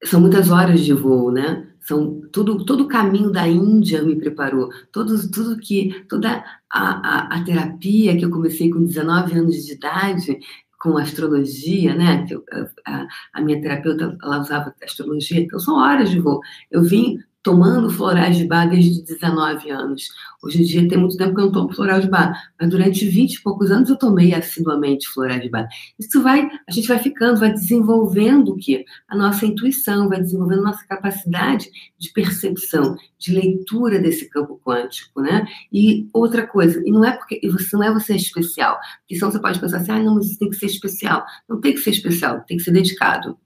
são 0.03 0.19
muitas 0.19 0.51
horas 0.51 0.81
de 0.81 0.93
voo, 0.93 1.31
né? 1.31 1.65
São 1.79 2.21
tudo, 2.33 2.65
todo 2.65 2.83
o 2.83 2.87
caminho 2.87 3.31
da 3.31 3.47
Índia 3.47 4.03
me 4.03 4.17
preparou, 4.17 4.69
todo, 4.91 5.31
tudo 5.31 5.57
que, 5.57 6.05
toda 6.09 6.43
a, 6.69 6.79
a, 7.29 7.37
a 7.37 7.43
terapia 7.45 8.17
que 8.17 8.25
eu 8.25 8.29
comecei 8.29 8.69
com 8.69 8.83
19 8.83 9.39
anos 9.39 9.65
de 9.65 9.73
idade, 9.73 10.37
com 10.79 10.97
astrologia, 10.97 11.95
né? 11.95 12.25
A, 12.85 13.07
a, 13.33 13.41
minha 13.41 13.61
terapeuta 13.61 14.17
ela 14.21 14.39
usava 14.39 14.73
astrologia, 14.83 15.39
então 15.39 15.59
são 15.59 15.75
horas 15.75 16.09
de 16.09 16.19
voo. 16.19 16.39
Eu 16.69 16.83
vim 16.83 17.19
tomando 17.47 17.89
florais 17.89 18.35
de 18.35 18.43
bar 18.43 18.65
desde 18.65 19.01
19 19.03 19.69
anos. 19.69 20.09
Hoje 20.43 20.61
em 20.61 20.65
dia 20.65 20.85
tem 20.85 20.97
muito 20.97 21.15
tempo 21.15 21.33
que 21.33 21.39
eu 21.39 21.45
não 21.45 21.51
tomo 21.53 21.73
florais 21.73 22.03
de 22.03 22.09
bar, 22.09 22.51
mas 22.59 22.69
durante 22.69 23.07
20 23.07 23.35
e 23.35 23.41
poucos 23.41 23.71
anos 23.71 23.89
eu 23.89 23.95
tomei 23.95 24.33
assiduamente 24.33 25.07
florais 25.07 25.41
de 25.41 25.49
bar. 25.49 25.65
Isso 25.97 26.21
vai, 26.21 26.45
a 26.67 26.71
gente 26.73 26.89
vai 26.89 26.99
ficando, 26.99 27.39
vai 27.39 27.53
desenvolvendo 27.53 28.49
o 28.49 28.57
quê? 28.57 28.83
A 29.07 29.15
nossa 29.15 29.45
intuição, 29.45 30.09
vai 30.09 30.19
desenvolvendo 30.19 30.59
a 30.59 30.71
nossa 30.71 30.85
capacidade 30.85 31.69
de 31.97 32.11
percepção, 32.11 32.97
de 33.17 33.33
leitura 33.33 33.97
desse 33.97 34.29
campo 34.29 34.59
quântico, 34.61 35.21
né? 35.21 35.47
E 35.71 36.09
outra 36.11 36.45
coisa, 36.45 36.81
e 36.85 36.91
não 36.91 37.05
é 37.05 37.13
porque 37.13 37.39
você 37.49 37.77
não 37.77 37.83
é 37.83 37.93
você 37.93 38.13
especial, 38.13 38.77
porque 38.99 39.15
senão 39.15 39.31
você 39.31 39.39
pode 39.39 39.57
pensar 39.57 39.77
assim, 39.77 39.91
ah, 39.93 40.03
não, 40.03 40.15
mas 40.15 40.25
isso 40.25 40.39
tem 40.39 40.49
que 40.49 40.57
ser 40.57 40.65
especial. 40.65 41.23
Não 41.47 41.61
tem 41.61 41.73
que 41.73 41.79
ser 41.79 41.91
especial, 41.91 42.41
tem 42.45 42.57
que 42.57 42.63
ser 42.63 42.71
dedicado 42.71 43.37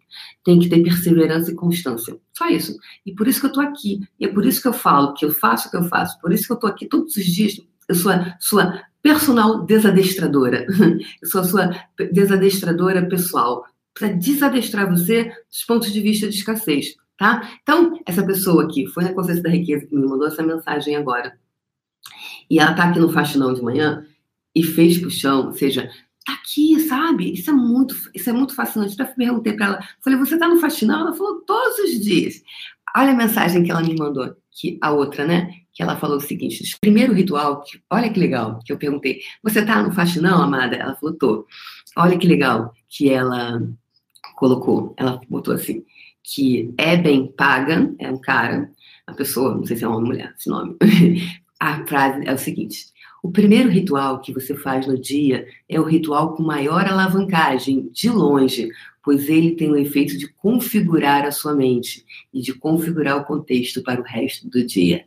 tem 0.43 0.59
que 0.59 0.69
ter 0.69 0.81
perseverança 0.81 1.51
e 1.51 1.55
constância. 1.55 2.17
Só 2.33 2.47
isso. 2.49 2.77
E 3.05 3.13
por 3.13 3.27
isso 3.27 3.39
que 3.39 3.45
eu 3.45 3.49
estou 3.49 3.63
aqui. 3.63 3.99
E 4.19 4.25
é 4.25 4.27
por 4.27 4.45
isso 4.45 4.61
que 4.61 4.67
eu 4.67 4.73
falo 4.73 5.13
que 5.13 5.25
eu 5.25 5.31
faço 5.31 5.67
o 5.67 5.71
que 5.71 5.77
eu 5.77 5.83
faço. 5.83 6.19
Por 6.19 6.31
isso 6.31 6.45
que 6.45 6.51
eu 6.51 6.55
estou 6.55 6.69
aqui 6.69 6.87
todos 6.87 7.15
os 7.15 7.25
dias. 7.25 7.59
Eu 7.87 7.95
sou 7.95 8.11
a 8.11 8.35
sua 8.39 8.83
personal 9.01 9.65
desadestradora. 9.65 10.65
Eu 11.21 11.27
sou 11.27 11.41
a 11.41 11.43
sua 11.43 11.85
desadestradora 12.11 13.05
pessoal. 13.07 13.65
Para 13.93 14.09
desadestrar 14.09 14.89
você 14.89 15.31
dos 15.49 15.63
pontos 15.65 15.91
de 15.91 15.99
vista 15.99 16.27
de 16.29 16.35
escassez. 16.35 16.95
tá? 17.17 17.57
Então, 17.61 17.99
essa 18.05 18.25
pessoa 18.25 18.63
aqui 18.63 18.87
foi 18.87 19.03
na 19.03 19.13
consciência 19.13 19.43
da 19.43 19.49
riqueza 19.49 19.85
que 19.85 19.95
me 19.95 20.07
mandou 20.07 20.27
essa 20.27 20.43
mensagem 20.43 20.95
agora. 20.95 21.37
E 22.49 22.59
ela 22.59 22.73
tá 22.73 22.85
aqui 22.85 22.99
no 22.99 23.11
faxinão 23.11 23.53
de 23.53 23.61
manhã 23.61 24.05
e 24.55 24.63
fez 24.63 24.95
chão, 25.13 25.47
ou 25.47 25.53
seja, 25.53 25.89
tá 26.25 26.33
aqui, 26.33 26.79
sabe? 26.81 27.33
Isso 27.33 27.49
é 27.49 27.53
muito, 27.53 27.95
isso 28.13 28.29
é 28.29 28.33
muito 28.33 28.55
fascinante. 28.55 28.95
Eu 28.97 29.05
perguntei 29.07 29.53
para 29.53 29.65
ela, 29.65 29.79
falei, 30.03 30.19
você 30.19 30.37
tá 30.37 30.47
no 30.47 30.59
faxinão? 30.59 31.01
Ela 31.01 31.13
falou, 31.13 31.41
todos 31.41 31.79
os 31.79 31.99
dias. 31.99 32.41
Olha 32.95 33.11
a 33.11 33.15
mensagem 33.15 33.63
que 33.63 33.71
ela 33.71 33.81
me 33.81 33.95
mandou, 33.95 34.35
que 34.51 34.77
a 34.81 34.91
outra, 34.91 35.25
né? 35.25 35.53
Que 35.73 35.81
ela 35.81 35.97
falou 35.97 36.17
o 36.17 36.21
seguinte: 36.21 36.77
primeiro 36.81 37.13
ritual, 37.13 37.61
que, 37.63 37.81
olha 37.89 38.11
que 38.11 38.19
legal, 38.19 38.59
que 38.65 38.73
eu 38.73 38.77
perguntei, 38.77 39.21
você 39.41 39.65
tá 39.65 39.81
no 39.81 39.93
faxinão, 39.93 40.41
amada? 40.41 40.75
Ela 40.75 40.95
falou, 40.95 41.15
tô. 41.15 41.47
Olha 41.97 42.17
que 42.17 42.27
legal 42.27 42.73
que 42.89 43.09
ela 43.09 43.61
colocou, 44.35 44.93
ela 44.97 45.21
botou 45.29 45.53
assim, 45.53 45.83
que 46.23 46.73
é 46.77 46.97
bem 46.97 47.31
paga, 47.31 47.93
é 47.99 48.09
um 48.09 48.19
cara, 48.19 48.69
a 49.07 49.13
pessoa, 49.13 49.55
não 49.55 49.65
sei 49.65 49.77
se 49.77 49.83
é 49.83 49.87
uma 49.87 50.01
mulher, 50.01 50.33
esse 50.37 50.49
nome. 50.49 50.75
A 51.59 51.85
frase 51.85 52.25
é 52.25 52.33
o 52.33 52.37
seguinte: 52.39 52.87
o 53.23 53.31
primeiro 53.31 53.69
ritual 53.69 54.19
que 54.19 54.33
você 54.33 54.55
faz 54.55 54.87
no 54.87 54.99
dia 54.99 55.45
é 55.69 55.79
o 55.79 55.83
ritual 55.83 56.33
com 56.33 56.41
maior 56.41 56.87
alavancagem, 56.87 57.87
de 57.91 58.09
longe, 58.09 58.69
pois 59.03 59.29
ele 59.29 59.51
tem 59.51 59.69
o 59.69 59.77
efeito 59.77 60.17
de 60.17 60.27
configurar 60.27 61.25
a 61.25 61.31
sua 61.31 61.53
mente 61.53 62.03
e 62.33 62.41
de 62.41 62.53
configurar 62.53 63.17
o 63.17 63.25
contexto 63.25 63.83
para 63.83 64.01
o 64.01 64.03
resto 64.03 64.49
do 64.49 64.65
dia. 64.65 65.05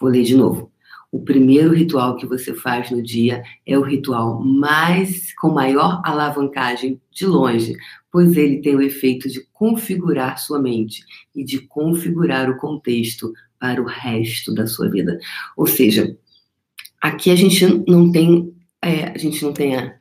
Vou 0.00 0.10
ler 0.10 0.24
de 0.24 0.36
novo. 0.36 0.72
O 1.12 1.20
primeiro 1.20 1.72
ritual 1.72 2.16
que 2.16 2.26
você 2.26 2.52
faz 2.52 2.90
no 2.90 3.00
dia 3.00 3.44
é 3.64 3.78
o 3.78 3.82
ritual 3.82 4.44
mais 4.44 5.32
com 5.34 5.48
maior 5.48 6.02
alavancagem 6.04 7.00
de 7.12 7.24
longe, 7.24 7.76
pois 8.10 8.36
ele 8.36 8.60
tem 8.60 8.74
o 8.74 8.82
efeito 8.82 9.28
de 9.28 9.46
configurar 9.52 10.38
sua 10.38 10.60
mente 10.60 11.04
e 11.32 11.44
de 11.44 11.60
configurar 11.60 12.50
o 12.50 12.56
contexto 12.56 13.32
para 13.60 13.80
o 13.80 13.86
resto 13.86 14.52
da 14.52 14.66
sua 14.66 14.90
vida. 14.90 15.16
Ou 15.56 15.68
seja, 15.68 16.16
aqui 17.04 17.30
a 17.30 17.36
gente 17.36 17.66
não 17.86 18.10
tem, 18.10 18.50
é, 18.82 19.10
a 19.10 19.18
gente 19.18 19.42
não 19.44 19.52
tem 19.52 19.76
a, 19.76 19.94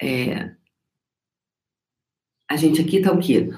é, 0.00 0.50
a 2.48 2.56
gente 2.56 2.80
aqui 2.80 2.96
está 2.96 3.12
o 3.12 3.18
quê? 3.18 3.50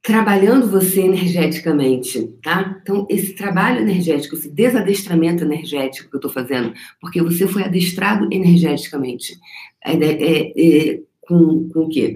trabalhando 0.00 0.70
você 0.70 1.02
energeticamente, 1.02 2.26
tá? 2.42 2.78
Então, 2.80 3.06
esse 3.10 3.34
trabalho 3.34 3.80
energético, 3.80 4.34
esse 4.34 4.48
desadestramento 4.48 5.44
energético 5.44 6.08
que 6.08 6.16
eu 6.16 6.18
estou 6.18 6.30
fazendo, 6.30 6.72
porque 7.00 7.20
você 7.20 7.46
foi 7.46 7.64
adestrado 7.64 8.26
energeticamente. 8.32 9.38
É, 9.84 9.92
é, 9.92 11.00
com, 11.20 11.68
com 11.68 11.80
o 11.80 11.88
quê? 11.90 12.14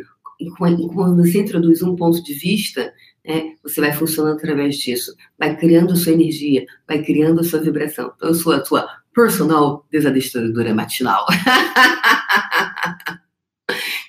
Quando 0.56 1.16
você 1.16 1.40
introduz 1.40 1.82
um 1.82 1.94
ponto 1.94 2.22
de 2.22 2.32
vista, 2.32 2.90
né, 3.26 3.54
você 3.62 3.82
vai 3.82 3.92
funcionando 3.92 4.36
através 4.36 4.76
disso, 4.76 5.14
vai 5.38 5.54
criando 5.54 5.92
a 5.92 5.96
sua 5.96 6.12
energia, 6.12 6.64
vai 6.88 7.02
criando 7.02 7.40
a 7.40 7.44
sua 7.44 7.60
vibração. 7.60 8.12
Então, 8.16 8.28
eu 8.28 8.34
sou 8.34 8.52
a 8.52 8.64
sua 8.64 9.03
personal 9.14 9.86
desadestradora 9.90 10.74
matinal. 10.74 11.26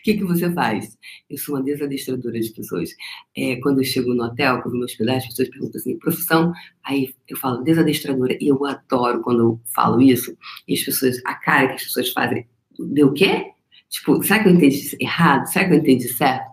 que, 0.06 0.14
que 0.14 0.24
você 0.24 0.52
faz? 0.52 0.96
Eu 1.28 1.38
sou 1.40 1.56
uma 1.56 1.64
desadestradora 1.64 2.40
de 2.40 2.52
pessoas. 2.52 2.92
É, 3.36 3.56
quando 3.56 3.80
eu 3.80 3.84
chego 3.84 4.14
no 4.14 4.24
hotel, 4.24 4.62
quando 4.62 4.76
eu 4.76 4.80
me 4.80 4.86
hospedar, 4.86 5.18
as 5.18 5.26
pessoas 5.26 5.50
perguntam 5.50 5.82
assim, 5.82 5.98
profissão, 5.98 6.54
aí 6.84 7.16
eu 7.28 7.36
falo 7.36 7.64
desadestradora, 7.64 8.38
e 8.40 8.48
eu 8.48 8.64
adoro 8.64 9.22
quando 9.24 9.40
eu 9.40 9.62
falo 9.74 10.00
isso, 10.00 10.38
e 10.68 10.76
as 10.76 10.84
pessoas, 10.84 11.20
a 11.26 11.34
cara 11.34 11.70
que 11.70 11.74
as 11.74 11.84
pessoas 11.86 12.12
fazem, 12.12 12.48
deu 12.78 13.08
o 13.08 13.14
quê? 13.14 13.52
Tipo, 13.90 14.22
será 14.22 14.44
que 14.44 14.50
eu 14.50 14.54
entendi 14.54 14.96
errado? 15.00 15.48
Será 15.48 15.68
que 15.68 15.74
eu 15.74 15.80
entendi 15.80 16.08
certo? 16.10 16.46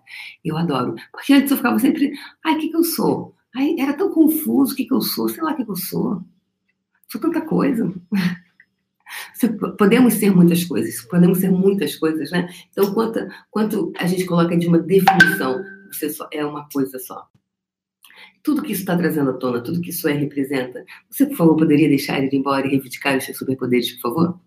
Eu 0.42 0.56
adoro. 0.56 0.94
Porque 1.12 1.34
antes 1.34 1.50
eu 1.50 1.58
ficava 1.58 1.78
sempre, 1.78 2.10
ai, 2.42 2.54
o 2.54 2.58
que, 2.58 2.70
que 2.70 2.76
eu 2.76 2.84
sou? 2.84 3.34
Era 3.78 3.92
tão 3.92 4.10
confuso 4.10 4.72
o 4.72 4.76
que, 4.76 4.86
que 4.86 4.94
eu 4.94 5.02
sou, 5.02 5.28
sei 5.28 5.42
lá 5.42 5.52
o 5.52 5.56
que, 5.56 5.64
que 5.64 5.70
eu 5.70 5.76
sou. 5.76 6.22
Sou 7.06 7.20
tanta 7.20 7.42
coisa. 7.42 7.92
Podemos 9.78 10.14
ser 10.14 10.34
muitas 10.34 10.64
coisas, 10.64 11.00
podemos 11.02 11.38
ser 11.38 11.50
muitas 11.50 11.96
coisas, 11.96 12.30
né? 12.30 12.48
Então, 12.70 12.92
quanto, 12.94 13.20
quanto 13.50 13.92
a 13.98 14.06
gente 14.06 14.24
coloca 14.24 14.56
de 14.56 14.66
uma 14.66 14.78
definição, 14.78 15.62
você 15.90 16.10
só 16.10 16.28
é 16.32 16.44
uma 16.44 16.68
coisa 16.72 16.98
só. 16.98 17.26
Tudo 18.42 18.62
que 18.62 18.72
isso 18.72 18.82
está 18.82 18.96
trazendo 18.96 19.30
à 19.30 19.34
tona, 19.34 19.60
tudo 19.60 19.80
que 19.80 19.90
isso 19.90 20.08
é 20.08 20.12
representa, 20.12 20.84
você, 21.08 21.26
por 21.26 21.36
favor, 21.36 21.56
poderia 21.56 21.88
deixar 21.88 22.18
ele 22.18 22.36
embora 22.36 22.66
e 22.66 22.70
reivindicar 22.70 23.16
os 23.16 23.24
seus 23.24 23.38
superpoderes, 23.38 23.92
por 23.92 24.00
favor? 24.00 24.40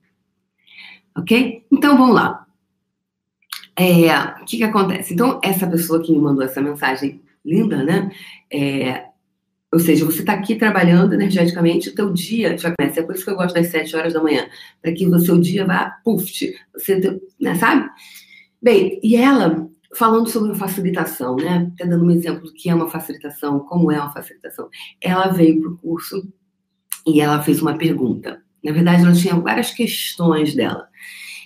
Ok? 1.17 1.65
Então, 1.72 1.98
vamos 1.98 2.15
lá. 2.15 2.45
É, 3.77 4.13
o 4.41 4.45
que, 4.45 4.57
que 4.57 4.63
acontece? 4.63 5.13
Então, 5.13 5.39
essa 5.43 5.67
pessoa 5.67 6.01
que 6.01 6.12
me 6.12 6.19
mandou 6.19 6.43
essa 6.43 6.62
mensagem 6.62 7.22
linda, 7.43 7.84
né? 7.84 8.12
É, 8.51 9.05
ou 9.75 9.79
seja, 9.79 10.05
você 10.05 10.22
está 10.22 10.32
aqui 10.32 10.55
trabalhando 10.55 11.15
energeticamente, 11.15 11.89
o 11.89 11.94
teu 11.94 12.13
dia 12.13 12.58
já 12.58 12.74
começa. 12.74 13.01
É 13.01 13.03
por 13.03 13.13
isso 13.13 13.25
que 13.25 13.32
eu 13.32 13.36
gosto 13.36 13.55
das 13.55 13.67
7 13.67 13.94
horas 13.98 14.13
da 14.13 14.24
manhã, 14.24 14.48
para 14.82 14.94
que 14.94 15.05
o 15.05 15.20
seu 15.20 15.38
dia 15.38 15.65
vá, 15.65 15.98
puf, 16.01 16.55
você, 16.74 17.20
né, 17.41 17.55
sabe? 17.55 17.89
Bem, 18.62 18.98
e 19.03 19.17
ela 19.17 19.70
falando 19.94 20.29
sobre 20.29 20.55
facilitação, 20.55 21.36
né? 21.36 21.70
Até 21.74 21.86
dando 21.86 22.05
um 22.05 22.12
exemplo 22.12 22.46
do 22.46 22.53
que 22.53 22.70
é 22.70 22.74
uma 22.74 22.89
facilitação, 22.89 23.60
como 23.60 23.91
é 23.91 24.00
uma 24.00 24.13
facilitação. 24.13 24.70
Ela 25.01 25.27
veio 25.27 25.60
para 25.60 25.72
o 25.72 25.77
curso 25.77 26.25
e 27.05 27.20
ela 27.20 27.44
fez 27.44 27.62
uma 27.62 27.77
pergunta. 27.77 28.41
Na 28.63 28.72
verdade, 28.72 29.03
ela 29.03 29.13
tinha 29.13 29.36
várias 29.36 29.72
questões 29.72 30.55
dela. 30.55 30.88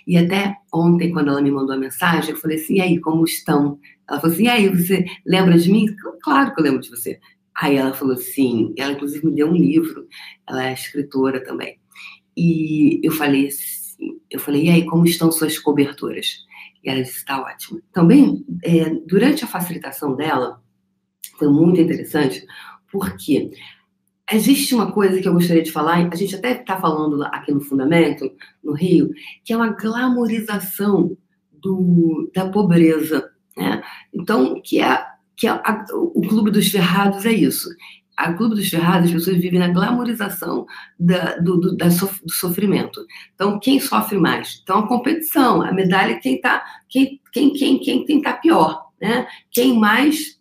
E 0.06 0.18
até 0.18 0.56
ontem, 0.72 1.12
quando 1.12 1.30
ela 1.30 1.42
me 1.42 1.50
mandou 1.50 1.74
a 1.74 1.80
mensagem, 1.80 2.30
eu 2.30 2.38
falei 2.38 2.58
assim: 2.58 2.76
e 2.76 2.82
aí, 2.82 3.00
como 3.00 3.26
estão? 3.26 3.80
Ela 4.08 4.20
falou 4.22 4.36
assim: 4.36 4.44
e 4.44 4.50
aí, 4.50 4.70
você 4.70 5.04
lembra 5.26 5.58
de 5.58 5.72
mim? 5.72 5.88
Claro 6.22 6.54
que 6.54 6.62
eu 6.62 6.64
lembro 6.64 6.80
de 6.80 6.92
você. 6.92 7.20
Aí 7.62 7.76
ela 7.76 7.94
falou 7.94 8.14
assim, 8.14 8.74
ela 8.78 8.94
inclusive 8.94 9.26
me 9.26 9.36
deu 9.36 9.50
um 9.50 9.56
livro, 9.56 10.08
ela 10.48 10.70
é 10.70 10.74
escritora 10.74 11.44
também. 11.44 11.78
E 12.36 13.02
eu 13.04 13.12
falei 13.12 13.48
assim, 13.48 14.20
eu 14.30 14.40
falei, 14.40 14.66
e 14.66 14.70
aí, 14.70 14.86
como 14.86 15.06
estão 15.06 15.32
suas 15.32 15.60
coberturas? 15.60 16.46
E 16.84 16.90
ela 16.90 17.02
disse, 17.02 17.18
está 17.18 17.42
ótimo. 17.42 17.82
Também, 17.92 18.46
é, 18.64 18.90
durante 19.06 19.44
a 19.44 19.48
facilitação 19.48 20.16
dela, 20.16 20.62
foi 21.38 21.50
muito 21.50 21.82
interessante, 21.82 22.46
porque 22.92 23.52
existe 24.32 24.74
uma 24.74 24.92
coisa 24.92 25.20
que 25.20 25.28
eu 25.28 25.34
gostaria 25.34 25.64
de 25.64 25.72
falar, 25.72 26.08
a 26.12 26.16
gente 26.16 26.36
até 26.36 26.62
está 26.62 26.80
falando 26.80 27.22
aqui 27.24 27.52
no 27.52 27.62
Fundamento, 27.62 28.32
no 28.64 28.74
Rio, 28.74 29.12
que 29.44 29.52
é 29.52 29.58
uma 29.58 29.74
glamorização 29.74 31.18
do, 31.52 32.32
da 32.34 32.50
pobreza. 32.50 33.30
Né? 33.58 33.82
Então, 34.14 34.62
que 34.62 34.80
é 34.82 35.09
que 35.40 35.48
a, 35.48 35.56
a, 35.56 35.86
o 35.94 36.22
Clube 36.22 36.52
dos 36.52 36.68
Ferrados 36.68 37.26
é 37.26 37.32
isso. 37.32 37.70
A 38.18 38.34
Clube 38.34 38.56
dos 38.56 38.68
Ferrados, 38.68 39.08
as 39.08 39.14
pessoas 39.14 39.38
vivem 39.38 39.58
na 39.58 39.70
glamorização 39.70 40.66
da, 41.00 41.38
do, 41.38 41.56
do, 41.56 41.78
da 41.78 41.90
sof, 41.90 42.22
do, 42.26 42.34
sofrimento. 42.34 43.00
Então, 43.34 43.58
quem 43.58 43.80
sofre 43.80 44.18
mais? 44.18 44.60
Então, 44.62 44.80
a 44.80 44.88
competição, 44.88 45.62
a 45.62 45.72
medalha 45.72 46.12
é 46.12 46.20
quem 46.20 46.36
está 46.36 46.62
quem, 46.90 47.22
quem, 47.32 47.54
quem, 47.54 47.80
quem, 47.80 48.06
quem 48.06 48.22
tá 48.22 48.34
pior. 48.34 48.88
Né? 49.02 49.26
Quem 49.50 49.80
mais 49.80 50.38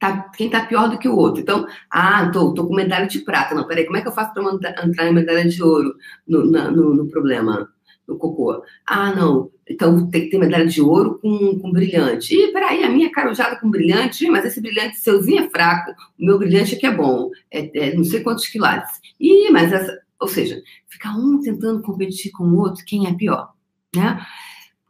tá, 0.00 0.28
quem 0.36 0.46
está 0.46 0.66
pior 0.66 0.90
do 0.90 0.98
que 0.98 1.08
o 1.08 1.14
outro. 1.14 1.40
Então, 1.40 1.64
ah, 1.88 2.28
tô, 2.32 2.52
tô 2.52 2.66
com 2.66 2.74
medalha 2.74 3.06
de 3.06 3.20
prata. 3.20 3.54
Não, 3.54 3.68
peraí, 3.68 3.84
como 3.84 3.98
é 3.98 4.02
que 4.02 4.08
eu 4.08 4.12
faço 4.12 4.34
para 4.34 4.84
entrar 4.84 5.06
em 5.06 5.14
medalha 5.14 5.48
de 5.48 5.62
ouro 5.62 5.94
no, 6.26 6.50
na, 6.50 6.68
no, 6.72 6.92
no 6.92 7.08
problema? 7.08 7.68
No 8.10 8.18
cocô. 8.18 8.62
Ah, 8.84 9.14
não, 9.14 9.50
então 9.68 10.10
tem 10.10 10.22
que 10.22 10.30
ter 10.30 10.38
medalha 10.38 10.66
de 10.66 10.82
ouro 10.82 11.18
com, 11.22 11.58
com 11.60 11.70
brilhante. 11.70 12.34
Ih, 12.34 12.52
peraí, 12.52 12.82
a 12.82 12.90
minha 12.90 13.10
carojada 13.10 13.56
com 13.56 13.70
brilhante, 13.70 14.28
mas 14.28 14.44
esse 14.44 14.60
brilhante 14.60 14.96
seuzinho 14.98 15.44
é 15.44 15.48
fraco, 15.48 15.92
o 16.18 16.26
meu 16.26 16.38
brilhante 16.38 16.74
é 16.74 16.78
que 16.78 16.86
é 16.86 16.94
bom, 16.94 17.30
é, 17.50 17.70
é 17.78 17.94
não 17.94 18.04
sei 18.04 18.20
quantos 18.20 18.46
quilates. 18.46 19.00
Ih, 19.18 19.50
mas 19.50 19.72
essa. 19.72 19.98
Ou 20.18 20.28
seja, 20.28 20.60
fica 20.86 21.08
um 21.10 21.40
tentando 21.40 21.80
competir 21.80 22.30
com 22.32 22.44
o 22.44 22.58
outro, 22.58 22.84
quem 22.84 23.06
é 23.06 23.14
pior, 23.14 23.54
né? 23.94 24.20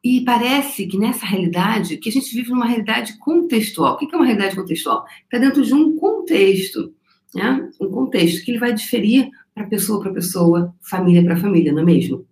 E 0.02 0.24
parece 0.24 0.86
que 0.86 0.98
nessa 0.98 1.26
realidade, 1.26 1.98
que 1.98 2.08
a 2.08 2.12
gente 2.12 2.34
vive 2.34 2.50
numa 2.50 2.64
realidade 2.64 3.18
contextual. 3.18 3.94
O 3.94 3.98
que 3.98 4.12
é 4.12 4.16
uma 4.16 4.24
realidade 4.24 4.56
contextual? 4.56 5.04
Está 5.24 5.36
dentro 5.38 5.62
de 5.62 5.74
um 5.74 5.94
contexto, 5.94 6.92
né? 7.34 7.70
Um 7.78 7.90
contexto 7.90 8.42
que 8.42 8.50
ele 8.50 8.58
vai 8.58 8.72
diferir 8.72 9.28
para 9.54 9.66
pessoa 9.66 10.00
para 10.00 10.12
pessoa, 10.12 10.74
família 10.80 11.22
para 11.22 11.36
família, 11.36 11.70
não 11.70 11.82
é 11.82 11.84
mesmo? 11.84 12.26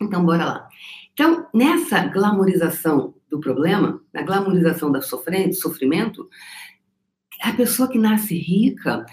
Então, 0.00 0.24
bora 0.24 0.44
lá. 0.44 0.68
Então, 1.12 1.46
nessa 1.52 2.06
glamorização 2.06 3.14
do 3.30 3.40
problema, 3.40 4.00
na 4.12 4.22
glamorização 4.22 4.90
do 4.92 5.02
sofrimento, 5.02 6.28
a 7.40 7.52
pessoa 7.52 7.88
que 7.88 7.98
nasce 7.98 8.36
rica 8.36 9.04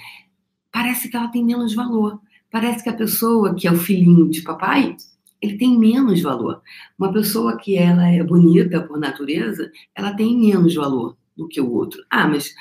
parece 0.71 1.09
que 1.09 1.15
ela 1.15 1.29
tem 1.29 1.43
menos 1.43 1.73
valor. 1.73 2.19
Parece 2.51 2.83
que 2.83 2.89
a 2.89 2.95
pessoa 2.95 3.55
que 3.55 3.67
é 3.67 3.71
o 3.71 3.77
filhinho 3.77 4.29
de 4.29 4.41
papai, 4.41 4.95
ele 5.41 5.57
tem 5.57 5.77
menos 5.77 6.21
valor. 6.21 6.61
Uma 6.97 7.11
pessoa 7.11 7.57
que 7.57 7.77
ela 7.77 8.07
é 8.07 8.23
bonita 8.23 8.81
por 8.81 8.99
natureza, 8.99 9.71
ela 9.95 10.13
tem 10.13 10.37
menos 10.37 10.75
valor 10.75 11.17
do 11.35 11.47
que 11.47 11.59
o 11.59 11.71
outro. 11.71 12.03
Ah, 12.09 12.27
mas 12.27 12.53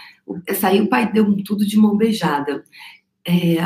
aí 0.63 0.81
o 0.81 0.89
pai 0.89 1.13
deu 1.13 1.37
tudo 1.45 1.67
de 1.67 1.77
mão 1.77 1.97
beijada. 1.97 2.65
É, 3.27 3.57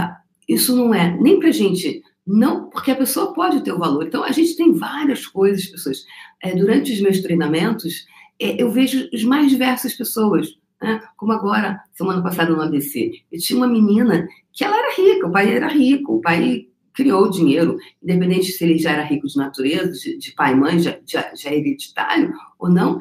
isso 0.48 0.76
não 0.76 0.94
é 0.94 1.16
nem 1.20 1.38
pra 1.38 1.50
gente 1.50 2.02
não, 2.28 2.68
porque 2.68 2.90
a 2.90 2.96
pessoa 2.96 3.32
pode 3.32 3.62
ter 3.62 3.72
o 3.72 3.78
valor. 3.78 4.06
Então, 4.06 4.22
a 4.22 4.32
gente 4.32 4.56
tem 4.56 4.72
várias 4.72 5.26
coisas, 5.26 5.66
pessoas. 5.66 6.04
É, 6.42 6.54
durante 6.54 6.92
os 6.92 7.00
meus 7.00 7.20
treinamentos, 7.20 8.06
é, 8.40 8.62
eu 8.62 8.70
vejo 8.70 9.08
as 9.12 9.24
mais 9.24 9.50
diversas 9.50 9.94
pessoas 9.94 10.58
né? 10.80 11.00
Como 11.16 11.32
agora, 11.32 11.80
semana 11.92 12.22
passada 12.22 12.54
no 12.54 12.62
ABC, 12.62 13.10
eu 13.32 13.40
tinha 13.40 13.56
uma 13.56 13.68
menina 13.68 14.26
que 14.52 14.64
ela 14.64 14.76
era 14.76 14.94
rica, 14.94 15.26
o 15.26 15.32
pai 15.32 15.54
era 15.54 15.68
rico, 15.68 16.16
o 16.16 16.20
pai 16.20 16.66
criou 16.92 17.30
dinheiro, 17.30 17.78
independente 18.02 18.52
se 18.52 18.64
ele 18.64 18.78
já 18.78 18.92
era 18.92 19.04
rico 19.04 19.26
de 19.26 19.36
natureza, 19.36 19.92
de, 19.92 20.18
de 20.18 20.32
pai 20.32 20.52
e 20.52 20.56
mãe, 20.56 20.78
já, 20.78 20.98
já, 21.06 21.32
já 21.34 21.52
hereditário 21.52 22.32
ou 22.58 22.68
não. 22.68 23.00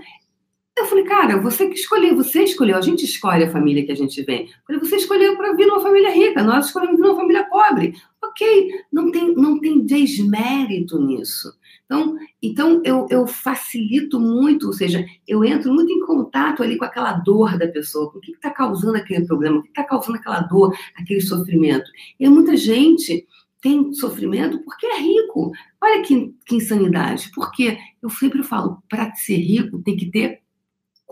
Eu 0.78 0.86
falei, 0.86 1.06
cara, 1.06 1.42
você 1.42 1.68
que 1.68 1.74
escolheu, 1.74 2.16
você 2.16 2.44
escolheu, 2.44 2.78
a 2.78 2.82
gente 2.82 3.04
escolhe 3.04 3.44
a 3.44 3.52
família 3.52 3.84
que 3.84 3.92
a 3.92 3.96
gente 3.96 4.22
vem. 4.22 4.48
Falei, 4.66 4.80
você 4.80 4.98
escolheu 4.98 5.36
para 5.36 5.54
vir 5.54 5.66
numa 5.66 5.82
família 5.82 6.12
rica, 6.12 6.44
nós 6.44 6.68
escolhemos 6.68 7.00
numa 7.00 7.16
família 7.16 7.44
pobre. 7.46 7.96
Ok, 8.24 8.70
não 8.94 9.12
tem, 9.12 9.34
não 9.34 9.60
tem 9.60 9.84
desmérito 9.84 11.02
nisso. 11.02 11.52
Então, 11.86 12.16
então 12.44 12.82
eu, 12.86 13.08
eu 13.10 13.26
facilito 13.26 14.20
muito, 14.20 14.68
ou 14.68 14.74
seja, 14.74 15.04
eu 15.28 15.44
entro 15.44 15.74
muito 15.74 15.92
em 15.92 16.06
contato 16.06 16.62
ali 16.62 16.78
com 16.78 16.86
aquela 16.86 17.14
dor 17.14 17.58
da 17.58 17.68
pessoa, 17.68 18.12
com 18.12 18.20
o 18.20 18.22
que 18.22 18.34
está 18.34 18.52
causando 18.52 18.98
aquele 18.98 19.26
problema, 19.26 19.58
o 19.58 19.64
que 19.64 19.70
está 19.70 19.84
causando 19.84 20.18
aquela 20.20 20.42
dor, 20.42 20.78
aquele 20.96 21.22
sofrimento. 21.22 21.90
E 22.20 22.30
muita 22.30 22.56
gente 22.56 23.26
tem 23.62 23.92
sofrimento 23.94 24.60
porque 24.64 24.86
é 24.86 25.00
rico. 25.00 25.52
Olha 25.82 26.04
que, 26.04 26.36
que 26.46 26.56
insanidade. 26.56 27.32
Porque 27.34 27.78
eu 28.02 28.10
sempre 28.10 28.44
falo, 28.44 28.84
para 28.88 29.16
ser 29.16 29.38
rico 29.38 29.82
tem 29.82 29.98
que 29.98 30.12
ter 30.12 30.42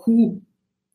cu, 0.06 0.40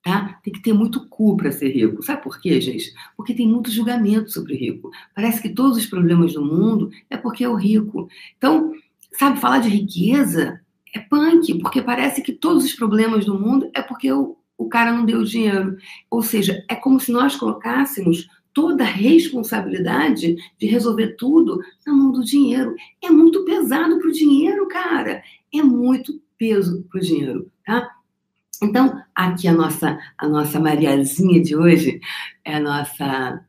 tá? 0.04 0.38
Tem 0.44 0.52
que 0.52 0.62
ter 0.62 0.72
muito 0.72 1.08
cu 1.08 1.36
para 1.36 1.50
ser 1.50 1.70
rico. 1.70 2.02
Sabe 2.02 2.22
por 2.22 2.40
quê, 2.40 2.60
gente? 2.60 2.94
Porque 3.16 3.34
tem 3.34 3.48
muito 3.48 3.70
julgamento 3.70 4.30
sobre 4.30 4.54
rico. 4.54 4.88
Parece 5.14 5.42
que 5.42 5.48
todos 5.48 5.76
os 5.76 5.86
problemas 5.86 6.34
do 6.34 6.44
mundo 6.44 6.90
é 7.10 7.16
porque 7.16 7.42
é 7.42 7.48
o 7.48 7.56
rico. 7.56 8.08
Então, 8.38 8.72
sabe, 9.18 9.40
falar 9.40 9.58
de 9.58 9.68
riqueza 9.68 10.60
é 10.94 11.00
punk, 11.00 11.58
porque 11.58 11.82
parece 11.82 12.22
que 12.22 12.32
todos 12.32 12.64
os 12.64 12.72
problemas 12.72 13.24
do 13.24 13.38
mundo 13.38 13.68
é 13.74 13.82
porque 13.82 14.12
o, 14.12 14.36
o 14.56 14.68
cara 14.68 14.92
não 14.92 15.04
deu 15.04 15.24
dinheiro. 15.24 15.76
Ou 16.08 16.22
seja, 16.22 16.64
é 16.68 16.76
como 16.76 17.00
se 17.00 17.10
nós 17.10 17.34
colocássemos 17.34 18.28
toda 18.52 18.84
a 18.84 18.86
responsabilidade 18.86 20.36
de 20.58 20.66
resolver 20.66 21.16
tudo 21.16 21.60
na 21.84 21.92
mão 21.92 22.12
do 22.12 22.24
dinheiro. 22.24 22.76
É 23.02 23.10
muito 23.10 23.44
pesado 23.44 23.98
para 23.98 24.08
o 24.08 24.12
dinheiro, 24.12 24.68
cara. 24.68 25.22
É 25.52 25.62
muito 25.62 26.20
peso 26.38 26.84
para 26.90 26.98
o 26.98 27.02
dinheiro, 27.02 27.50
tá? 27.64 27.88
Então, 28.62 29.02
aqui 29.14 29.48
a 29.48 29.52
nossa, 29.52 29.98
a 30.18 30.28
nossa 30.28 30.60
Mariazinha 30.60 31.40
de 31.40 31.56
hoje 31.56 32.00
é 32.44 32.56
a 32.56 32.60
nossa 32.60 33.44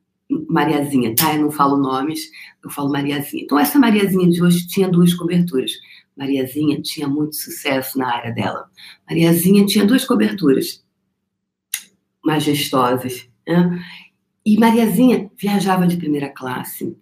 Mariazinha, 0.50 1.14
tá? 1.16 1.36
Eu 1.36 1.42
não 1.42 1.52
falo 1.52 1.78
nomes, 1.78 2.32
eu 2.64 2.70
falo 2.70 2.92
Mariazinha. 2.92 3.44
Então, 3.44 3.60
essa 3.60 3.78
Mariazinha 3.78 4.30
de 4.30 4.42
hoje 4.42 4.66
tinha 4.68 4.88
duas 4.88 5.14
coberturas. 5.14 5.72
Mariazinha 6.16 6.82
tinha 6.82 7.08
muito 7.08 7.36
sucesso 7.36 7.98
na 7.98 8.14
área 8.14 8.32
dela. 8.32 8.70
Mariazinha 9.10 9.66
tinha 9.66 9.86
duas 9.86 10.06
coberturas 10.06 10.84
majestosas. 12.24 13.28
Né? 13.48 13.84
E 14.46 14.58
Mariazinha 14.58 15.30
viajava 15.38 15.86
de 15.86 15.98
primeira 15.98 16.30
classe. 16.30 16.96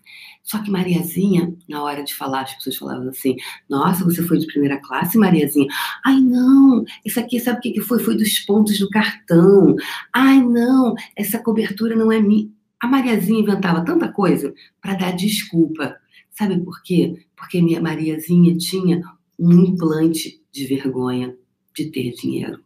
Só 0.50 0.58
que 0.64 0.72
Mariazinha, 0.72 1.56
na 1.68 1.84
hora 1.84 2.04
de 2.04 2.16
falar, 2.16 2.42
as 2.42 2.56
pessoas 2.56 2.78
falavam 2.78 3.10
assim: 3.10 3.36
Nossa, 3.70 4.04
você 4.04 4.24
foi 4.24 4.40
de 4.40 4.48
primeira 4.48 4.82
classe, 4.82 5.16
Mariazinha? 5.16 5.68
Ai, 6.04 6.20
não, 6.20 6.84
isso 7.06 7.20
aqui, 7.20 7.40
sabe 7.40 7.60
o 7.60 7.62
que 7.62 7.82
foi? 7.82 8.00
Foi 8.00 8.18
dos 8.18 8.40
pontos 8.40 8.80
do 8.80 8.90
cartão. 8.90 9.76
Ai, 10.12 10.42
não, 10.42 10.96
essa 11.16 11.38
cobertura 11.38 11.96
não 11.96 12.12
é 12.12 12.20
minha. 12.20 12.50
A 12.82 12.88
Mariazinha 12.88 13.42
inventava 13.42 13.86
tanta 13.86 14.12
coisa 14.12 14.52
para 14.82 14.96
dar 14.96 15.16
desculpa. 15.16 15.96
Sabe 16.32 16.60
por 16.62 16.82
quê? 16.82 17.28
Porque 17.36 17.62
minha 17.62 17.80
Mariazinha 17.80 18.58
tinha 18.58 19.04
um 19.38 19.52
implante 19.52 20.42
de 20.52 20.66
vergonha 20.66 21.36
de 21.76 21.92
ter 21.92 22.12
dinheiro. 22.14 22.60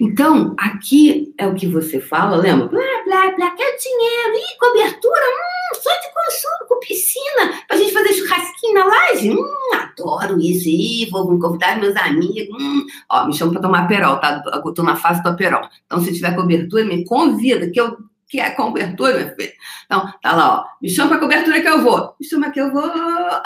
Então, 0.00 0.54
aqui 0.58 1.34
é 1.38 1.46
o 1.46 1.54
que 1.54 1.66
você 1.66 2.00
fala, 2.00 2.36
lembra? 2.36 2.68
Blá, 2.68 3.02
blá, 3.04 3.30
blá, 3.36 3.50
quer 3.52 3.76
dinheiro, 3.76 4.58
cobertura, 4.58 5.20
hum, 5.20 5.74
só 5.80 5.90
de 5.90 6.14
consumo, 6.14 6.68
com 6.68 6.69
piscina, 6.80 7.62
pra 7.68 7.76
gente 7.76 7.92
fazer 7.92 8.14
churrasquinho 8.14 8.74
na 8.74 8.84
laje, 8.84 9.30
hum, 9.30 9.44
adoro 9.74 10.40
isso, 10.40 10.68
ih, 10.68 11.08
vou 11.10 11.38
convidar 11.38 11.78
meus 11.78 11.96
amigos, 11.96 12.56
hum. 12.60 12.86
Ó, 13.08 13.26
me 13.26 13.34
chama 13.34 13.52
pra 13.52 13.62
tomar 13.62 13.86
perol, 13.86 14.18
tá? 14.18 14.42
Eu 14.52 14.74
tô 14.74 14.82
na 14.82 14.96
fase 14.96 15.22
do 15.22 15.36
perol. 15.36 15.68
Então, 15.86 16.00
se 16.00 16.12
tiver 16.12 16.34
cobertura, 16.34 16.84
me 16.84 17.04
convida, 17.04 17.70
que 17.70 17.80
eu 17.80 17.96
que 18.28 18.38
é 18.38 18.50
cobertura, 18.50 19.18
meu 19.18 19.34
filho. 19.34 19.52
Então, 19.86 20.08
tá 20.22 20.32
lá, 20.32 20.60
ó. 20.60 20.64
Me 20.80 20.88
chama 20.88 21.10
pra 21.10 21.18
cobertura 21.18 21.60
que 21.60 21.68
eu 21.68 21.82
vou. 21.82 22.14
Me 22.18 22.24
chama 22.24 22.50
que 22.52 22.60
eu 22.60 22.72
vou. 22.72 22.88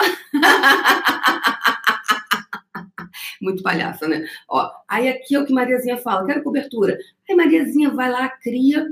muito 3.41 3.63
palhaça, 3.63 4.07
né? 4.07 4.25
Ó, 4.47 4.69
aí 4.87 5.07
aqui 5.09 5.35
é 5.35 5.39
o 5.39 5.45
que 5.45 5.53
Mariazinha 5.53 5.97
fala, 5.97 6.25
quero 6.25 6.43
cobertura. 6.43 6.97
Aí 7.29 7.35
Mariazinha 7.35 7.91
vai 7.91 8.11
lá, 8.11 8.29
cria, 8.29 8.87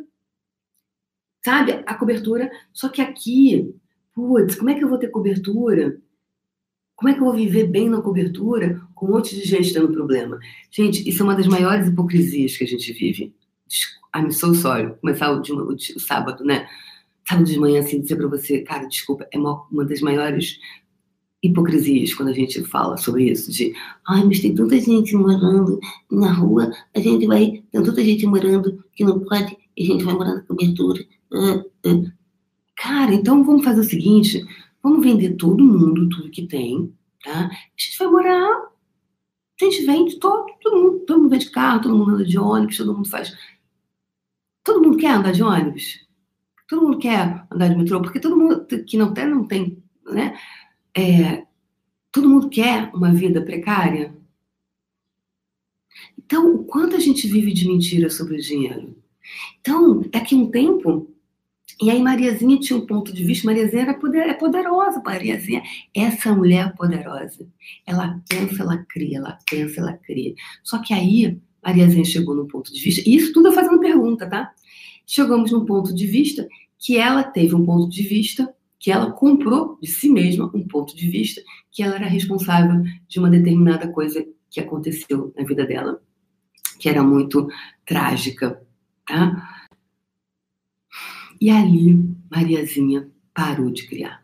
sabe, 1.43 1.83
a 1.85 1.95
cobertura. 1.95 2.51
Só 2.71 2.89
que 2.89 3.01
aqui, 3.01 3.75
putz, 4.13 4.55
como 4.55 4.69
é 4.69 4.75
que 4.75 4.83
eu 4.83 4.89
vou 4.89 4.97
ter 4.97 5.09
cobertura? 5.09 5.99
Como 6.95 7.09
é 7.09 7.13
que 7.13 7.19
eu 7.19 7.25
vou 7.25 7.33
viver 7.33 7.67
bem 7.67 7.89
na 7.89 8.01
cobertura 8.01 8.81
com 8.93 9.07
um 9.07 9.11
monte 9.11 9.35
de 9.35 9.43
gente 9.43 9.73
tendo 9.73 9.91
problema? 9.91 10.39
Gente, 10.71 11.07
isso 11.07 11.21
é 11.21 11.25
uma 11.25 11.35
das 11.35 11.47
maiores 11.47 11.87
hipocrisias 11.87 12.55
que 12.55 12.63
a 12.63 12.67
gente 12.67 12.93
vive. 12.93 13.35
I'm 14.15 14.31
so 14.31 14.53
sorry. 14.53 14.93
Começar 15.01 15.31
o, 15.31 15.41
o, 15.41 15.73
o 15.73 15.99
sábado, 15.99 16.45
né? 16.45 16.67
Sábado 17.27 17.45
de 17.45 17.59
manhã, 17.59 17.79
assim, 17.79 18.01
dizer 18.01 18.15
pra 18.15 18.27
você, 18.27 18.61
cara, 18.61 18.85
desculpa, 18.85 19.27
é 19.31 19.37
uma, 19.37 19.65
uma 19.71 19.85
das 19.85 20.01
maiores 20.01 20.59
hipocrisias 21.43 22.13
quando 22.13 22.29
a 22.29 22.33
gente 22.33 22.63
fala 22.63 22.95
sobre 22.95 23.29
isso, 23.29 23.51
de 23.51 23.75
ai, 24.07 24.23
mas 24.23 24.39
tem 24.39 24.55
tanta 24.55 24.79
gente 24.79 25.13
morando 25.13 25.77
na 26.09 26.31
rua, 26.31 26.71
a 26.95 26.99
gente 26.99 27.27
vai, 27.27 27.61
tem 27.69 27.83
tanta 27.83 28.01
gente 28.01 28.25
morando 28.25 28.81
que 28.93 29.03
não 29.03 29.19
pode, 29.19 29.57
e 29.75 29.83
a 29.83 29.85
gente 29.85 30.05
vai 30.05 30.13
morar 30.13 30.35
na 30.35 30.41
cobertura. 30.41 31.03
Uh, 31.33 31.59
uh. 31.85 32.12
Cara, 32.83 33.13
então 33.13 33.45
vamos 33.45 33.63
fazer 33.63 33.79
o 33.79 33.85
seguinte, 33.85 34.45
vamos 34.83 35.05
vender 35.05 35.37
todo 35.37 35.63
mundo, 35.63 36.09
tudo 36.09 36.29
que 36.29 36.45
tem, 36.45 36.93
tá? 37.23 37.45
A 37.47 37.81
gente 37.81 37.97
vai 37.97 38.07
morar, 38.09 38.71
a 39.61 39.63
gente 39.63 39.85
vende 39.85 40.19
todo, 40.19 40.53
todo 40.61 40.75
mundo, 40.75 40.99
todo 41.05 41.19
mundo 41.19 41.29
vende 41.29 41.49
carro, 41.49 41.81
todo 41.81 41.97
mundo 41.97 42.11
anda 42.11 42.25
de 42.25 42.37
ônibus, 42.37 42.75
todo 42.75 42.93
mundo 42.93 43.07
faz... 43.07 43.33
Todo 44.65 44.83
mundo 44.83 44.97
quer 44.97 45.11
andar 45.11 45.31
de 45.31 45.41
ônibus? 45.41 46.05
Todo 46.67 46.81
mundo 46.81 46.97
quer 46.97 47.47
andar 47.49 47.69
de 47.69 47.77
metrô, 47.77 48.01
porque 48.01 48.19
todo 48.19 48.35
mundo 48.35 48.65
que 48.65 48.97
não 48.97 49.13
tem, 49.13 49.29
não 49.29 49.47
tem, 49.47 49.81
né? 50.05 50.37
É, 50.93 51.47
todo 52.11 52.29
mundo 52.29 52.49
quer 52.49 52.93
uma 52.93 53.13
vida 53.13 53.41
precária? 53.41 54.13
Então, 56.17 56.53
o 56.53 56.65
quanto 56.65 56.97
a 56.97 56.99
gente 56.99 57.27
vive 57.27 57.53
de 57.53 57.65
mentira 57.65 58.09
sobre 58.09 58.35
o 58.35 58.41
dinheiro? 58.41 58.93
Então, 59.61 60.01
daqui 60.11 60.35
a 60.35 60.37
um 60.37 60.51
tempo, 60.51 61.12
e 61.81 61.89
aí 61.89 62.01
Mariazinha 62.01 62.59
tinha 62.59 62.77
um 62.77 62.85
ponto 62.85 63.13
de 63.13 63.23
vista, 63.23 63.45
Mariazinha 63.45 63.83
era 63.83 63.93
poder, 63.93 64.29
é 64.29 64.33
poderosa, 64.33 65.01
Mariazinha, 65.03 65.63
essa 65.93 66.33
mulher 66.33 66.67
é 66.67 66.69
poderosa. 66.69 67.47
Ela 67.85 68.21
pensa, 68.29 68.63
ela 68.63 68.77
cria, 68.89 69.17
ela 69.17 69.37
pensa, 69.49 69.81
ela 69.81 69.93
cria. 69.93 70.33
Só 70.63 70.79
que 70.79 70.93
aí, 70.93 71.37
Mariazinha 71.63 72.05
chegou 72.05 72.35
num 72.35 72.47
ponto 72.47 72.71
de 72.73 72.81
vista, 72.81 73.07
e 73.07 73.15
isso 73.15 73.33
tudo 73.33 73.47
eu 73.47 73.53
fazendo 73.53 73.79
pergunta, 73.79 74.29
tá? 74.29 74.51
Chegamos 75.05 75.51
num 75.51 75.65
ponto 75.65 75.93
de 75.93 76.05
vista 76.05 76.47
que 76.77 76.97
ela 76.97 77.23
teve 77.23 77.55
um 77.55 77.65
ponto 77.65 77.89
de 77.89 78.03
vista 78.03 78.53
que 78.79 78.91
ela 78.91 79.11
comprou 79.11 79.77
de 79.81 79.87
si 79.87 80.09
mesma 80.09 80.51
um 80.53 80.67
ponto 80.67 80.93
de 80.93 81.07
vista 81.09 81.41
que 81.71 81.81
ela 81.81 81.95
era 81.95 82.05
responsável 82.05 82.83
de 83.07 83.17
uma 83.17 83.29
determinada 83.29 83.87
coisa 83.87 84.25
que 84.49 84.59
aconteceu 84.59 85.33
na 85.37 85.45
vida 85.45 85.65
dela, 85.65 86.01
que 86.77 86.89
era 86.89 87.01
muito 87.01 87.47
trágica, 87.85 88.61
tá? 89.07 89.62
E 91.39 91.49
ali, 91.49 91.99
Mariazinha 92.29 93.09
parou 93.33 93.69
de 93.69 93.87
criar. 93.87 94.23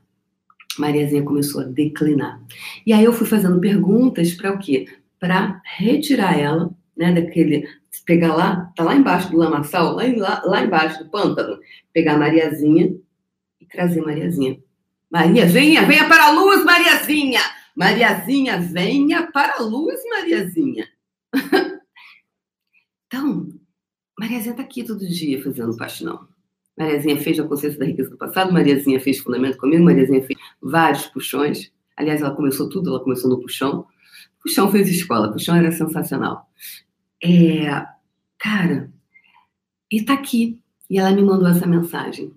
Mariazinha 0.77 1.23
começou 1.23 1.61
a 1.61 1.65
declinar. 1.65 2.41
E 2.85 2.93
aí 2.93 3.03
eu 3.03 3.13
fui 3.13 3.27
fazendo 3.27 3.59
perguntas 3.59 4.33
para 4.33 4.53
o 4.53 4.59
quê? 4.59 4.85
Para 5.19 5.61
retirar 5.65 6.37
ela, 6.37 6.71
né, 6.95 7.11
daquele 7.11 7.67
pegar 8.05 8.35
lá, 8.35 8.71
tá 8.75 8.83
lá 8.83 8.95
embaixo 8.95 9.29
do 9.31 9.37
lamaçal, 9.37 9.95
lá, 9.95 10.03
lá, 10.15 10.41
lá 10.45 10.63
embaixo 10.63 11.03
do 11.03 11.09
pântano, 11.09 11.59
pegar 11.93 12.17
Mariazinha 12.17 12.95
trazer 13.69 14.01
Mariazinha. 14.01 14.61
Maria, 15.09 15.45
venha, 15.45 15.85
para 16.07 16.25
a 16.25 16.31
luz, 16.31 16.63
Mariazinha! 16.63 17.41
Mariazinha, 17.75 18.59
venha 18.59 19.31
para 19.31 19.57
a 19.57 19.61
luz, 19.61 19.99
Mariazinha! 20.09 20.87
então, 23.07 23.47
Mariazinha 24.19 24.51
está 24.51 24.63
aqui 24.63 24.83
todo 24.83 25.07
dia 25.07 25.41
fazendo 25.41 25.77
paixão. 25.77 26.27
Mariazinha 26.79 27.17
fez 27.17 27.37
a 27.37 27.43
consciência 27.43 27.77
da 27.77 27.85
riqueza 27.85 28.09
do 28.09 28.17
passado, 28.17 28.53
Mariazinha 28.53 29.01
fez 29.01 29.19
fundamento 29.19 29.57
comigo, 29.57 29.83
Mariazinha 29.83 30.23
fez 30.23 30.39
vários 30.61 31.07
puxões. 31.07 31.73
Aliás, 31.97 32.21
ela 32.21 32.33
começou 32.33 32.69
tudo, 32.69 32.89
ela 32.89 33.03
começou 33.03 33.29
no 33.29 33.41
puxão. 33.41 33.85
Puxão 34.41 34.71
fez 34.71 34.87
escola, 34.87 35.29
puxão 35.29 35.57
era 35.57 35.73
sensacional. 35.73 36.47
É, 37.21 37.85
cara, 38.37 38.89
e 39.91 40.01
tá 40.01 40.13
aqui. 40.13 40.61
E 40.89 40.97
ela 40.97 41.11
me 41.11 41.21
mandou 41.21 41.49
essa 41.49 41.67
mensagem. 41.67 42.31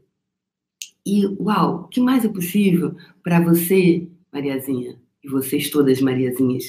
E, 1.06 1.24
uau, 1.40 1.82
o 1.82 1.88
que 1.88 2.00
mais 2.00 2.24
é 2.24 2.28
possível 2.28 2.96
para 3.22 3.40
você, 3.40 4.08
Mariazinha, 4.32 5.00
e 5.22 5.28
vocês 5.28 5.70
todas, 5.70 6.00
Mariazinhas, 6.00 6.64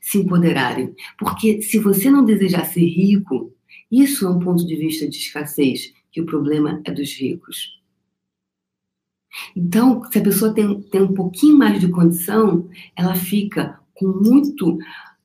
se 0.00 0.18
empoderarem? 0.18 0.94
Porque 1.18 1.60
se 1.60 1.78
você 1.80 2.08
não 2.08 2.24
desejar 2.24 2.64
ser 2.66 2.86
rico, 2.86 3.52
Isso 3.90 4.26
é 4.26 4.30
um 4.30 4.38
ponto 4.40 4.66
de 4.66 4.74
vista 4.74 5.08
de 5.08 5.16
escassez, 5.16 5.92
que 6.16 6.22
o 6.22 6.24
problema 6.24 6.80
é 6.86 6.90
dos 6.90 7.12
ricos. 7.12 7.78
Então, 9.54 10.02
se 10.10 10.18
a 10.18 10.22
pessoa 10.22 10.54
tem, 10.54 10.80
tem 10.84 11.02
um 11.02 11.12
pouquinho 11.12 11.58
mais 11.58 11.78
de 11.78 11.90
condição, 11.90 12.70
ela 12.96 13.14
fica 13.14 13.78
com 13.92 14.06
muito. 14.06 14.78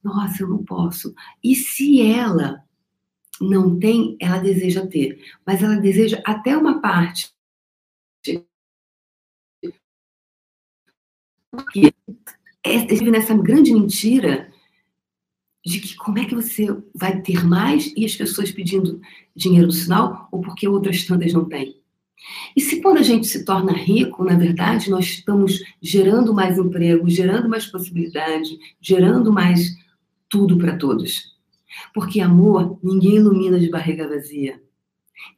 Nossa, 0.04 0.44
eu 0.44 0.50
não 0.50 0.66
posso. 0.66 1.16
E 1.42 1.56
se 1.56 2.02
ela 2.02 2.62
não 3.40 3.80
tem, 3.80 4.18
ela 4.20 4.40
deseja 4.40 4.86
ter, 4.86 5.24
mas 5.48 5.64
ela 5.64 5.78
deseja 5.78 6.22
até 6.26 6.58
uma 6.58 6.82
parte. 6.82 7.32
Porque 11.52 11.94
vive 12.90 13.12
nessa 13.12 13.34
grande 13.34 13.72
mentira 13.72 14.51
de 15.66 15.80
que 15.80 15.96
como 15.96 16.20
é 16.20 16.26
que 16.26 16.36
você 16.36 16.68
vai 16.96 17.22
ter 17.22 17.46
mais 17.46 17.94
e 17.96 18.06
as 18.06 18.16
pessoas 18.16 18.52
pedindo 18.52 19.00
dinheiro 19.36 19.68
no 19.68 19.74
sinal 19.74 20.28
ou 20.32 20.42
porque 20.42 20.68
outras 20.68 21.06
tantas 21.06 21.34
não 21.34 21.46
têm. 21.46 21.80
E 22.56 22.62
se 22.62 22.82
quando 22.82 22.98
a 22.98 23.04
gente 23.04 23.28
se 23.28 23.44
torna 23.46 23.74
rico, 23.74 24.24
na 24.24 24.36
verdade, 24.36 24.90
nós 24.90 25.06
estamos 25.06 25.60
gerando 25.82 26.34
mais 26.34 26.58
emprego, 26.58 27.10
gerando 27.10 27.50
mais 27.50 27.66
possibilidade, 27.66 28.58
gerando 28.80 29.32
mais 29.32 29.76
tudo 30.30 30.58
para 30.58 30.78
todos. 30.78 31.32
Porque 31.94 32.20
amor, 32.22 32.80
ninguém 32.84 33.16
ilumina 33.16 33.60
de 33.60 33.70
barriga 33.70 34.08
vazia. 34.08 34.62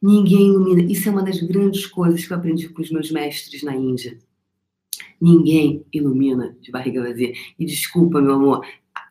Ninguém 0.01 0.47
ilumina. 0.47 0.83
Isso 0.91 1.07
é 1.07 1.11
uma 1.11 1.23
das 1.23 1.41
grandes 1.41 1.85
coisas 1.85 2.25
que 2.25 2.33
eu 2.33 2.37
aprendi 2.37 2.69
com 2.69 2.81
os 2.81 2.91
meus 2.91 3.11
mestres 3.11 3.63
na 3.63 3.75
Índia. 3.75 4.17
Ninguém 5.19 5.85
ilumina 5.91 6.55
de 6.61 6.71
barriga 6.71 7.01
vazia. 7.01 7.33
E 7.57 7.65
desculpa, 7.65 8.21
meu 8.21 8.33
amor, 8.33 8.65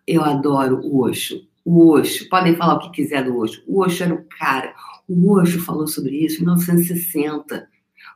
eu 0.06 0.22
adoro 0.22 0.80
o 0.82 1.02
Osho. 1.02 1.46
O 1.64 1.90
Osho, 1.90 2.28
podem 2.28 2.56
falar 2.56 2.74
o 2.74 2.80
que 2.80 2.90
quiser 2.90 3.24
do 3.24 3.36
Osho. 3.36 3.62
O 3.66 3.80
Osho 3.80 4.04
era 4.04 4.14
o 4.14 4.24
cara. 4.24 4.74
O 5.08 5.32
Osho 5.32 5.60
falou 5.60 5.86
sobre 5.86 6.24
isso 6.24 6.40
em 6.40 6.44
1960. 6.44 7.68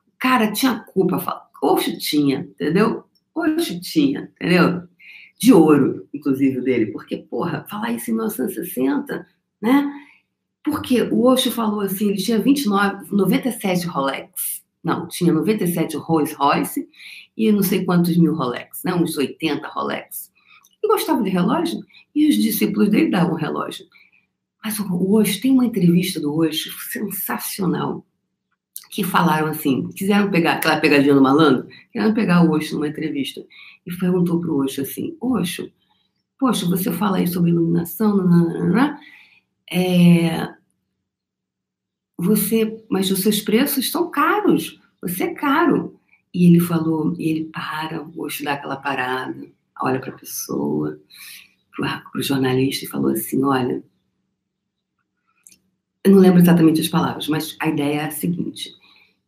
O 0.08 0.18
cara 0.18 0.52
tinha 0.52 0.80
culpa. 0.92 1.46
Osho 1.62 1.98
tinha, 1.98 2.40
entendeu? 2.40 3.04
Osho 3.34 3.80
tinha, 3.80 4.30
entendeu? 4.34 4.86
de 5.38 5.52
ouro, 5.52 6.08
inclusive, 6.12 6.60
dele. 6.60 6.86
Porque, 6.86 7.16
porra, 7.16 7.66
falar 7.68 7.92
isso 7.92 8.10
em 8.10 8.14
1960, 8.14 9.26
né? 9.60 9.92
Porque 10.64 11.02
o 11.02 11.22
Osho 11.24 11.52
falou 11.52 11.80
assim, 11.80 12.08
ele 12.08 12.22
tinha 12.22 12.38
29, 12.38 13.14
97 13.14 13.86
Rolex. 13.86 14.64
Não, 14.82 15.06
tinha 15.08 15.32
97 15.32 15.96
Rolls 15.96 16.34
Royce 16.34 16.88
e 17.36 17.50
não 17.50 17.62
sei 17.62 17.84
quantos 17.84 18.16
mil 18.16 18.34
Rolex, 18.34 18.82
né? 18.84 18.94
Uns 18.94 19.16
80 19.16 19.66
Rolex. 19.68 20.32
Gostava 20.86 21.22
de 21.22 21.30
relógio 21.30 21.80
e 22.14 22.28
os 22.28 22.36
discípulos 22.36 22.88
dele 22.88 23.10
davam 23.10 23.34
relógio. 23.34 23.86
Mas 24.64 24.78
o 24.80 25.12
Osho, 25.12 25.40
tem 25.40 25.52
uma 25.52 25.66
entrevista 25.66 26.18
do 26.18 26.34
Osho 26.34 26.72
sensacional 26.90 28.04
que 28.90 29.04
falaram 29.04 29.48
assim, 29.48 29.88
quiseram 29.90 30.30
pegar 30.30 30.54
aquela 30.54 30.80
pegadinha 30.80 31.14
do 31.14 31.22
malandro, 31.22 31.68
quiseram 31.92 32.14
pegar 32.14 32.42
o 32.42 32.50
Osho 32.50 32.74
numa 32.74 32.88
entrevista 32.88 33.44
e 33.86 33.96
perguntou 33.96 34.40
para 34.40 34.50
o 34.50 34.64
Osho 34.64 34.82
assim, 34.82 35.16
Osho, 35.20 35.70
poxa, 36.38 36.66
você 36.66 36.90
fala 36.92 37.18
aí 37.18 37.26
sobre 37.26 37.50
iluminação, 37.50 38.16
nananana, 38.16 38.98
é, 39.70 40.48
você, 42.18 42.84
mas 42.90 43.10
os 43.10 43.20
seus 43.20 43.40
preços 43.40 43.84
estão 43.84 44.10
caros, 44.10 44.80
você 45.00 45.24
é 45.24 45.34
caro. 45.34 46.00
E 46.32 46.46
ele 46.46 46.60
falou, 46.60 47.14
e 47.18 47.30
ele 47.30 47.44
para, 47.46 48.02
o 48.02 48.20
Osho 48.20 48.44
dá 48.44 48.54
aquela 48.54 48.76
parada, 48.76 49.46
olha 49.80 50.00
para 50.00 50.10
a 50.10 50.18
pessoa, 50.18 51.00
para 51.74 52.02
o 52.14 52.22
jornalista 52.22 52.84
e 52.84 52.88
falou 52.88 53.10
assim, 53.10 53.42
olha, 53.44 53.82
eu 56.04 56.12
não 56.12 56.18
lembro 56.18 56.40
exatamente 56.40 56.80
as 56.80 56.88
palavras, 56.88 57.28
mas 57.28 57.56
a 57.60 57.68
ideia 57.68 58.00
é 58.00 58.04
a 58.04 58.10
seguinte, 58.10 58.72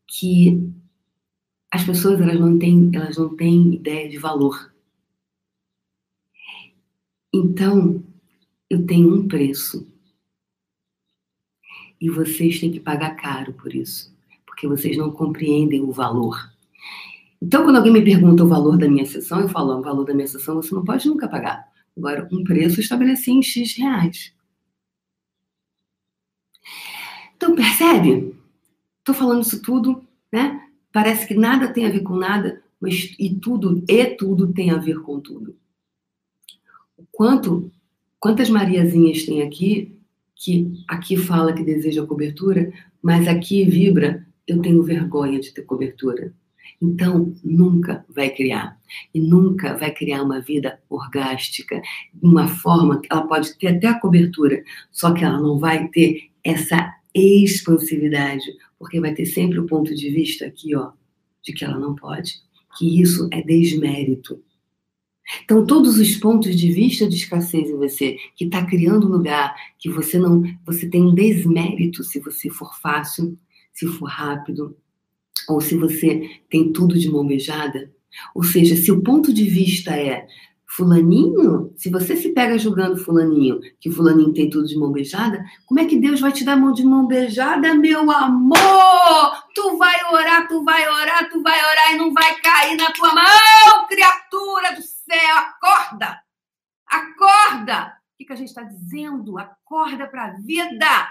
que 0.06 0.72
as 1.70 1.84
pessoas 1.84 2.20
elas 2.20 2.38
não 2.38 2.58
têm, 2.58 2.90
elas 2.94 3.16
não 3.16 3.34
têm 3.36 3.74
ideia 3.74 4.08
de 4.08 4.16
valor. 4.16 4.72
Então, 7.34 8.02
eu 8.70 8.86
tenho 8.86 9.14
um 9.14 9.28
preço. 9.28 9.86
E 12.00 12.08
vocês 12.08 12.60
têm 12.60 12.70
que 12.70 12.80
pagar 12.80 13.16
caro 13.16 13.52
por 13.52 13.74
isso, 13.74 14.16
porque 14.46 14.68
vocês 14.68 14.96
não 14.96 15.10
compreendem 15.10 15.82
o 15.82 15.90
valor. 15.90 16.38
Então, 17.40 17.64
quando 17.64 17.76
alguém 17.76 17.92
me 17.92 18.04
pergunta 18.04 18.44
o 18.44 18.48
valor 18.48 18.76
da 18.76 18.88
minha 18.88 19.06
sessão, 19.06 19.40
eu 19.40 19.48
falo, 19.48 19.78
o 19.78 19.82
valor 19.82 20.04
da 20.04 20.14
minha 20.14 20.26
sessão 20.26 20.56
você 20.56 20.74
não 20.74 20.84
pode 20.84 21.06
nunca 21.06 21.28
pagar. 21.28 21.68
Agora, 21.96 22.28
um 22.32 22.42
preço 22.42 22.80
estabeleci 22.80 23.30
em 23.30 23.42
X 23.42 23.76
reais. 23.76 24.32
Então, 27.36 27.54
percebe? 27.54 28.34
Estou 28.98 29.14
falando 29.14 29.42
isso 29.42 29.62
tudo, 29.62 30.04
né? 30.32 30.68
Parece 30.92 31.26
que 31.26 31.34
nada 31.34 31.72
tem 31.72 31.86
a 31.86 31.90
ver 31.90 32.00
com 32.00 32.16
nada, 32.16 32.62
mas 32.80 33.14
e 33.18 33.34
tudo, 33.34 33.84
e 33.88 34.06
tudo 34.16 34.52
tem 34.52 34.70
a 34.70 34.76
ver 34.76 35.00
com 35.02 35.20
tudo. 35.20 35.56
Quanto, 37.12 37.70
quantas 38.18 38.50
Mariazinhas 38.50 39.24
tem 39.24 39.42
aqui 39.42 39.96
que 40.34 40.84
aqui 40.86 41.16
fala 41.16 41.52
que 41.52 41.64
deseja 41.64 42.06
cobertura, 42.06 42.72
mas 43.02 43.26
aqui 43.26 43.64
vibra, 43.64 44.26
eu 44.46 44.60
tenho 44.62 44.82
vergonha 44.82 45.40
de 45.40 45.52
ter 45.52 45.62
cobertura. 45.62 46.32
Então, 46.80 47.34
nunca 47.42 48.04
vai 48.08 48.30
criar. 48.30 48.78
E 49.14 49.20
nunca 49.20 49.76
vai 49.76 49.92
criar 49.92 50.22
uma 50.22 50.40
vida 50.40 50.80
orgástica, 50.88 51.80
uma 52.22 52.48
forma 52.48 53.00
que 53.00 53.08
ela 53.10 53.26
pode 53.26 53.56
ter 53.58 53.68
até 53.68 53.88
a 53.88 54.00
cobertura, 54.00 54.62
só 54.90 55.12
que 55.12 55.24
ela 55.24 55.40
não 55.40 55.58
vai 55.58 55.88
ter 55.88 56.30
essa 56.44 56.94
expansividade, 57.14 58.44
porque 58.78 59.00
vai 59.00 59.12
ter 59.14 59.26
sempre 59.26 59.58
o 59.58 59.66
ponto 59.66 59.94
de 59.94 60.10
vista 60.10 60.46
aqui, 60.46 60.74
ó, 60.74 60.92
de 61.42 61.52
que 61.52 61.64
ela 61.64 61.78
não 61.78 61.94
pode, 61.94 62.34
que 62.76 63.00
isso 63.00 63.28
é 63.32 63.42
desmérito. 63.42 64.42
Então, 65.44 65.66
todos 65.66 65.98
os 65.98 66.16
pontos 66.16 66.56
de 66.56 66.72
vista 66.72 67.06
de 67.06 67.16
escassez 67.16 67.68
em 67.68 67.76
você, 67.76 68.16
que 68.34 68.46
está 68.46 68.64
criando 68.64 69.06
um 69.06 69.10
lugar 69.10 69.54
que 69.78 69.90
você 69.90 70.18
não, 70.18 70.42
você 70.64 70.88
tem 70.88 71.02
um 71.02 71.14
desmérito 71.14 72.02
se 72.02 72.18
você 72.20 72.48
for 72.48 72.74
fácil, 72.80 73.36
se 73.72 73.86
for 73.86 74.06
rápido, 74.06 74.76
ou 75.48 75.60
se 75.60 75.76
você 75.76 76.42
tem 76.50 76.72
tudo 76.72 76.98
de 76.98 77.10
mão 77.10 77.26
beijada. 77.26 77.90
Ou 78.34 78.42
seja, 78.42 78.76
se 78.76 78.92
o 78.92 79.02
ponto 79.02 79.32
de 79.32 79.44
vista 79.44 79.96
é 79.96 80.26
Fulaninho, 80.66 81.72
se 81.76 81.90
você 81.90 82.14
se 82.14 82.28
pega 82.30 82.58
julgando 82.58 82.98
Fulaninho, 82.98 83.58
que 83.80 83.90
Fulaninho 83.90 84.34
tem 84.34 84.50
tudo 84.50 84.66
de 84.66 84.76
mão 84.76 84.92
beijada, 84.92 85.42
como 85.66 85.80
é 85.80 85.86
que 85.86 85.98
Deus 85.98 86.20
vai 86.20 86.30
te 86.30 86.44
dar 86.44 86.56
mão 86.56 86.72
de 86.72 86.84
mão 86.84 87.06
beijada, 87.06 87.74
meu 87.74 88.10
amor? 88.10 89.44
Tu 89.54 89.76
vai 89.78 89.96
orar, 90.12 90.46
tu 90.46 90.62
vai 90.62 90.86
orar, 90.86 91.30
tu 91.30 91.42
vai 91.42 91.58
orar 91.58 91.94
e 91.94 91.96
não 91.96 92.12
vai 92.12 92.38
cair 92.40 92.76
na 92.76 92.92
tua 92.92 93.14
mão, 93.14 93.86
criatura 93.88 94.76
do 94.76 94.82
céu, 94.82 95.36
acorda! 95.36 96.20
Acorda! 96.86 97.98
O 98.14 98.18
que, 98.18 98.24
que 98.26 98.32
a 98.32 98.36
gente 98.36 98.48
está 98.48 98.62
dizendo? 98.62 99.38
Acorda 99.38 100.06
para 100.06 100.26
a 100.26 100.30
vida! 100.32 101.08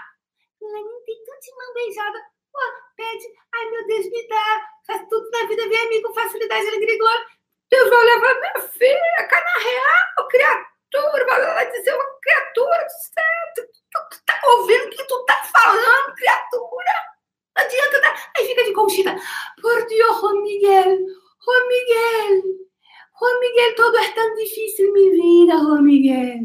Fulaninho 0.58 1.04
tem 1.04 1.16
tudo 1.24 1.40
de 1.40 1.56
mão 1.56 1.74
beijada. 1.74 2.37
Pô, 2.52 2.58
pede, 2.96 3.26
ai 3.54 3.70
meu 3.70 3.86
Deus, 3.86 4.06
me 4.10 4.28
dá. 4.28 4.62
Faz 4.86 5.08
tudo 5.08 5.30
na 5.30 5.46
vida, 5.46 5.68
vem 5.68 5.86
amigo, 5.86 6.14
facilidade, 6.14 6.68
alegria 6.68 6.94
e 6.94 6.98
glória. 6.98 7.26
Deus 7.70 7.90
vai 7.90 8.04
levar 8.04 8.34
minha 8.40 8.68
filha, 8.68 9.28
cá 9.28 9.44
na 9.44 9.62
real, 9.62 10.28
criatura, 10.28 11.54
vai 11.54 11.70
dizer 11.70 11.94
uma 11.94 12.04
criatura 12.22 12.84
do 12.84 12.90
céu. 12.90 13.54
Tu, 13.54 13.62
tu, 13.62 14.24
tá 14.24 14.40
ouvindo 14.46 14.86
o 14.86 14.90
que 14.90 15.04
tu 15.04 15.24
tá 15.26 15.42
falando, 15.44 16.14
criatura? 16.14 16.92
Não 17.56 17.64
adianta, 17.64 18.00
tá? 18.00 18.16
Aí 18.36 18.46
fica 18.46 18.64
de 18.64 18.72
conchinha. 18.72 19.20
Por 19.60 19.86
Deus, 19.86 20.20
Juan 20.20 20.42
Miguel, 20.42 20.98
Juan 21.44 21.68
Miguel. 21.68 22.42
Juan 23.20 23.40
Miguel, 23.40 23.74
todo 23.74 23.98
é 23.98 24.12
tão 24.12 24.34
difícil 24.36 24.92
minha 24.92 25.10
vida, 25.10 25.58
Juan 25.58 25.82
Miguel. 25.82 26.38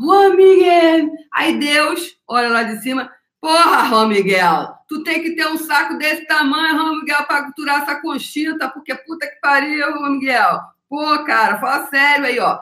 Juan 0.00 0.36
Miguel. 0.36 1.10
Aí 1.34 1.58
Deus, 1.58 2.16
olha 2.28 2.48
lá 2.48 2.62
de 2.62 2.80
cima. 2.80 3.12
Porra, 3.42 3.88
Juan 3.88 4.06
Miguel, 4.06 4.72
tu 4.88 5.02
tem 5.02 5.20
que 5.20 5.34
ter 5.34 5.48
um 5.48 5.58
saco 5.58 5.98
desse 5.98 6.24
tamanho, 6.26 6.78
Juan 6.78 7.00
Miguel, 7.00 7.24
pra 7.24 7.42
culturar 7.42 7.82
essa 7.82 8.00
conchita, 8.00 8.70
porque 8.70 8.94
puta 8.94 9.26
que 9.26 9.40
pariu, 9.40 9.90
Juan 9.98 10.10
Miguel. 10.10 10.60
Pô, 10.88 11.24
cara, 11.24 11.58
fala 11.58 11.88
sério 11.88 12.24
aí, 12.24 12.38
ó. 12.38 12.60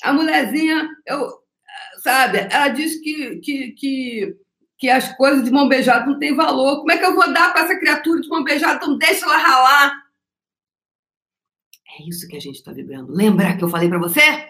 A 0.00 0.12
mulherzinha, 0.12 0.88
eu, 1.06 1.28
sabe, 2.04 2.46
ela 2.52 2.68
diz 2.68 3.00
que, 3.00 3.40
que, 3.40 3.72
que, 3.72 4.36
que 4.78 4.88
as 4.88 5.12
coisas 5.16 5.42
de 5.42 5.50
mão 5.50 5.68
beijada 5.68 6.06
não 6.06 6.16
têm 6.20 6.36
valor. 6.36 6.76
Como 6.78 6.92
é 6.92 6.98
que 6.98 7.04
eu 7.04 7.16
vou 7.16 7.32
dar 7.32 7.52
para 7.52 7.64
essa 7.64 7.76
criatura 7.76 8.20
de 8.20 8.28
mão 8.28 8.44
beijada? 8.44 8.76
Então 8.76 8.96
deixa 8.96 9.24
ela 9.24 9.38
ralar. 9.38 10.02
É 11.98 12.08
isso 12.08 12.28
que 12.28 12.36
a 12.36 12.40
gente 12.40 12.56
está 12.56 12.70
vibrando. 12.70 13.12
Lembra 13.12 13.56
que 13.56 13.64
eu 13.64 13.68
falei 13.68 13.88
para 13.88 13.98
você? 13.98 14.48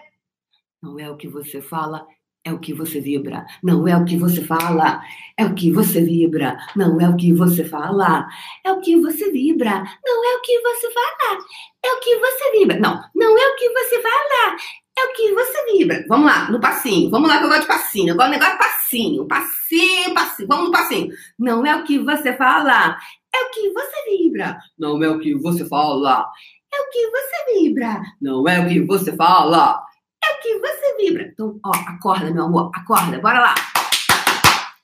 Não 0.79 0.99
é 0.99 1.09
o 1.09 1.17
que 1.17 1.27
você 1.27 1.63
fala, 1.63 2.05
é 2.45 2.51
o 2.51 2.59
que 2.59 2.73
você 2.73 2.99
vibra. 2.99 3.45
Não 3.63 3.87
é 3.87 3.95
o 3.95 4.05
que 4.05 4.17
você 4.17 4.43
fala, 4.43 5.01
é 5.37 5.45
o 5.45 5.53
que 5.53 5.71
você 5.71 6.01
vibra. 6.01 6.57
Não 6.75 6.99
é 6.99 7.07
o 7.07 7.15
que 7.15 7.33
você 7.33 7.63
fala, 7.63 8.27
é 8.63 8.71
o 8.71 8.81
que 8.81 8.99
você 8.99 9.31
vibra. 9.31 9.83
Não 10.05 10.25
é 10.25 10.37
o 10.37 10.41
que 10.41 10.59
você 10.59 10.91
fala, 10.91 11.39
é 11.83 11.93
o 11.93 11.99
que 11.99 12.17
você 12.17 12.51
vibra. 12.51 12.79
Não, 12.79 13.03
não 13.15 13.37
é 13.37 13.47
o 13.47 13.55
que 13.55 13.69
você 13.69 14.01
fala, 14.01 14.57
é 14.97 15.05
o 15.05 15.13
que 15.13 15.33
você 15.33 15.71
vibra. 15.71 16.05
Vamos 16.07 16.25
lá, 16.25 16.51
no 16.51 16.59
passinho. 16.59 17.09
Vamos 17.09 17.29
lá 17.29 17.37
que 17.37 17.45
eu 17.45 17.49
gosto 17.49 17.61
de 17.61 17.67
passinho. 17.67 18.15
Gosto 18.15 18.27
do 18.27 18.33
negócio 18.33 18.53
de 18.53 18.59
passinho. 18.59 19.27
Passinho, 19.27 20.13
passinho. 20.13 20.47
Vamos 20.47 20.65
no 20.65 20.71
passinho. 20.71 21.13
Não 21.39 21.65
é 21.65 21.75
o 21.75 21.83
que 21.83 21.99
você 21.99 22.33
fala, 22.33 22.97
é 23.33 23.41
o 23.41 23.49
que 23.51 23.71
você 23.71 24.17
vibra. 24.17 24.57
Não 24.77 25.01
é 25.01 25.09
o 25.09 25.19
que 25.19 25.33
você 25.35 25.65
fala, 25.65 26.29
é 26.73 26.81
o 26.81 26.89
que 26.89 27.09
você 27.09 27.53
vibra. 27.53 28.01
Não 28.21 28.47
é 28.47 28.59
o 28.59 28.67
que 28.67 28.81
você 28.81 29.15
fala, 29.15 29.81
é 30.23 30.33
o 30.33 30.41
que 30.41 30.59
você 30.59 30.97
vibra. 30.97 31.23
Então, 31.23 31.59
ó, 31.65 31.71
acorda, 31.87 32.31
meu 32.31 32.45
amor, 32.45 32.71
acorda. 32.73 33.19
Bora 33.19 33.39
lá. 33.39 33.55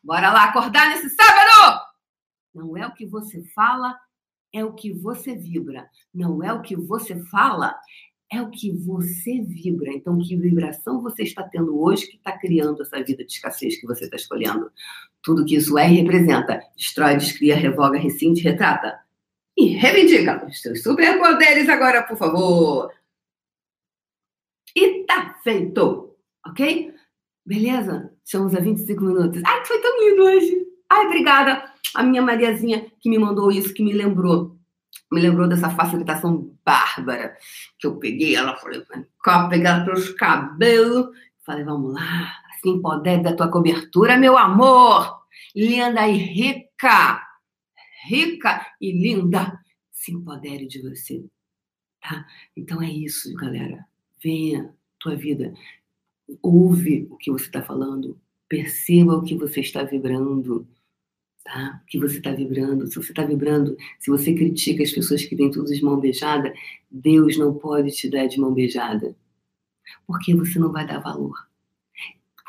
Bora 0.04 0.32
lá 0.32 0.45
acordar 0.45 0.89
nesse 0.89 1.10
sábado. 1.10 1.82
Não 2.54 2.75
é 2.75 2.88
o 2.88 2.93
que 2.93 3.06
você 3.06 3.43
fala, 3.54 3.95
é 4.54 4.63
o 4.63 4.73
que 4.73 4.91
você 4.91 5.36
vibra. 5.36 5.88
Não 6.13 6.43
é 6.43 6.52
o 6.52 6.62
que 6.62 6.75
você 6.75 7.19
fala, 7.25 7.75
é 8.32 8.41
o 8.41 8.49
que 8.49 8.71
você 8.71 9.41
vibra. 9.41 9.91
Então, 9.91 10.19
que 10.19 10.36
vibração 10.36 11.02
você 11.02 11.23
está 11.23 11.43
tendo 11.43 11.80
hoje 11.82 12.08
que 12.08 12.17
está 12.17 12.38
criando 12.38 12.82
essa 12.82 13.04
vida 13.04 13.23
de 13.23 13.32
escassez 13.32 13.80
que 13.80 13.88
você 13.88 14.06
está 14.06 14.15
escolhendo? 14.15 14.71
Tudo 15.21 15.45
que 15.45 15.56
isso 15.56 15.78
é 15.78 15.89
e 15.89 15.95
representa. 15.95 16.62
Destrói, 16.75 17.17
descria, 17.17 17.56
revoga, 17.56 17.97
rescinde, 17.97 18.41
retrata. 18.41 18.99
E 19.58 19.75
reivindica 19.75 20.45
os 20.45 20.62
seus 20.62 20.82
superpoderes 20.82 21.67
agora, 21.67 22.04
por 22.04 22.17
favor. 22.17 22.91
E 24.75 25.05
tá 25.05 25.36
feito, 25.43 26.15
ok? 26.45 26.93
Beleza? 27.45 28.13
Estamos 28.23 28.55
a 28.55 28.60
25 28.60 29.03
minutos. 29.03 29.41
Ai, 29.45 29.65
foi 29.65 29.82
tão 29.82 29.99
lindo 29.99 30.23
hoje. 30.23 30.67
Ai, 30.89 31.05
obrigada. 31.05 31.73
A 31.95 32.03
minha 32.03 32.21
Mariazinha 32.21 32.91
que 32.99 33.10
me 33.10 33.17
mandou 33.17 33.51
isso, 33.51 33.73
que 33.73 33.84
me 33.84 33.93
lembrou 33.93 34.60
me 35.12 35.21
lembrou 35.21 35.47
dessa 35.47 35.69
facilitação 35.69 36.55
bárbara 36.63 37.36
que 37.77 37.88
eu 37.88 37.97
peguei. 37.97 38.36
Ela 38.36 38.55
falou, 38.58 38.84
peguei 39.49 39.65
ela 39.65 39.84
pelos 39.84 40.10
cabelos. 40.12 41.08
Falei, 41.43 41.63
vamos 41.63 41.93
lá, 41.93 42.32
assim 42.51 42.82
poder 42.82 43.21
da 43.23 43.36
tua 43.36 43.49
cobertura, 43.49 44.17
meu 44.17 44.38
amor. 44.38 45.19
Linda 45.55 46.08
e 46.08 46.15
rica, 46.15 47.21
rica 48.05 48.65
e 48.79 48.91
linda. 48.91 49.60
Se 49.91 50.12
empodere 50.13 50.67
de 50.67 50.82
você, 50.82 51.25
tá? 52.01 52.25
Então 52.55 52.82
é 52.82 52.89
isso, 52.89 53.34
galera. 53.36 53.86
Venha, 54.21 54.73
tua 54.99 55.15
vida. 55.15 55.53
Ouve 56.41 57.08
o 57.10 57.17
que 57.17 57.32
você 57.32 57.45
está 57.45 57.62
falando. 57.62 58.19
Perceba 58.47 59.17
o 59.17 59.23
que 59.23 59.36
você 59.36 59.62
está 59.62 59.84
vibrando 59.84 60.67
tá? 61.49 61.82
Que 61.88 61.99
você 61.99 62.17
está 62.17 62.32
vibrando. 62.32 62.88
Se 62.88 62.95
você 62.95 63.12
está 63.12 63.25
vibrando, 63.25 63.75
se 63.99 64.10
você 64.10 64.34
critica 64.34 64.84
as 64.84 64.91
pessoas 64.91 65.25
que 65.25 65.36
têm 65.36 65.49
tudo 65.49 65.73
de 65.73 65.84
mão 65.84 65.99
beijada, 65.99 66.53
Deus 66.89 67.38
não 67.38 67.53
pode 67.53 67.91
te 67.91 68.10
dar 68.10 68.27
de 68.27 68.39
mão 68.39 68.53
beijada. 68.53 69.15
Porque 70.05 70.36
você 70.36 70.60
não 70.60 70.71
vai 70.71 70.86
dar 70.86 70.99
valor. 70.99 71.36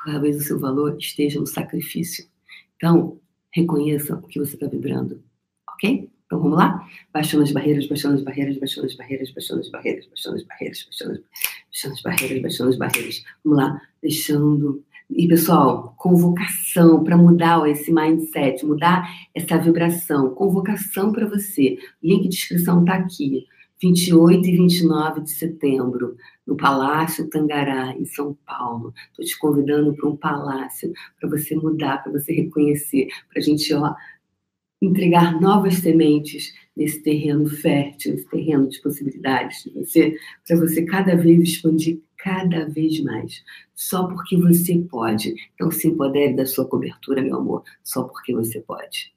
Talvez 0.04 0.36
o 0.36 0.40
seu 0.40 0.58
valor 0.58 0.96
esteja 0.98 1.40
no 1.40 1.46
sacrifício. 1.46 2.26
Então, 2.76 3.18
reconheça 3.50 4.16
o 4.16 4.28
que 4.28 4.38
você 4.38 4.54
está 4.54 4.66
vibrando. 4.66 5.22
Ok? 5.74 6.09
Então 6.30 6.40
vamos 6.40 6.58
lá? 6.58 6.86
Baixando 7.12 7.42
as 7.42 7.50
barreiras, 7.50 7.88
baixando 7.88 8.14
as 8.14 8.22
barreiras, 8.22 8.56
baixando 8.56 8.86
as 8.86 8.94
barreiras, 8.94 9.30
baixando 9.32 9.60
as 9.60 9.68
barreiras, 9.68 10.06
baixando 10.06 10.36
as 10.36 10.44
barreiras, 10.44 10.84
baixando 10.86 11.94
as 11.94 12.02
barreiras, 12.02 12.42
baixando 12.42 12.70
as 12.70 12.76
barreiras. 12.76 13.24
Vamos 13.44 13.58
lá, 13.58 13.82
deixando 14.00 14.84
e, 15.10 15.26
pessoal, 15.26 15.92
convocação 15.98 17.02
para 17.02 17.16
mudar 17.16 17.68
esse 17.68 17.92
mindset, 17.92 18.64
mudar 18.64 19.10
essa 19.34 19.58
vibração. 19.58 20.32
Convocação 20.36 21.10
para 21.10 21.26
você. 21.28 21.76
Link 22.00 22.28
de 22.28 22.36
inscrição 22.36 22.82
está 22.82 22.94
aqui. 22.94 23.44
28 23.82 24.46
e 24.46 24.56
29 24.56 25.22
de 25.22 25.30
setembro, 25.30 26.14
no 26.46 26.54
Palácio 26.54 27.28
Tangará, 27.28 27.92
em 27.96 28.04
São 28.04 28.36
Paulo. 28.46 28.92
Estou 29.10 29.24
te 29.24 29.36
convidando 29.38 29.94
para 29.94 30.08
um 30.08 30.16
palácio, 30.16 30.92
para 31.18 31.28
você 31.28 31.56
mudar, 31.56 32.02
para 32.02 32.12
você 32.12 32.32
reconhecer, 32.32 33.08
para 33.32 33.40
a 33.40 33.42
gente 33.42 33.72
ó, 33.74 33.94
entregar 34.80 35.40
novas 35.40 35.74
sementes 35.74 36.54
nesse 36.76 37.02
terreno 37.02 37.48
fértil, 37.48 38.12
nesse 38.12 38.28
terreno 38.28 38.68
de 38.68 38.80
possibilidades 38.80 39.64
de 39.64 39.70
você, 39.70 40.16
para 40.46 40.56
você 40.56 40.84
cada 40.84 41.14
vez 41.14 41.42
expandir 41.42 42.00
cada 42.16 42.68
vez 42.68 43.00
mais, 43.02 43.42
só 43.74 44.06
porque 44.06 44.36
você 44.36 44.78
pode. 44.78 45.34
Então 45.54 45.70
se 45.70 45.88
empodere 45.88 46.34
da 46.34 46.46
sua 46.46 46.66
cobertura, 46.66 47.22
meu 47.22 47.36
amor, 47.36 47.64
só 47.82 48.04
porque 48.04 48.34
você 48.34 48.60
pode. 48.60 49.14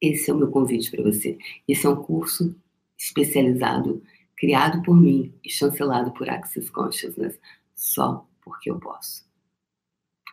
Esse 0.00 0.30
é 0.30 0.34
o 0.34 0.38
meu 0.38 0.50
convite 0.50 0.90
para 0.90 1.02
você. 1.02 1.36
Esse 1.66 1.86
é 1.86 1.90
um 1.90 2.02
curso 2.02 2.54
especializado, 2.96 4.02
criado 4.36 4.82
por 4.82 4.96
mim 4.96 5.34
e 5.44 5.50
chancelado 5.50 6.12
por 6.12 6.28
Access 6.28 6.70
Consciousness, 6.70 7.38
só 7.74 8.26
porque 8.42 8.70
eu 8.70 8.78
posso. 8.78 9.26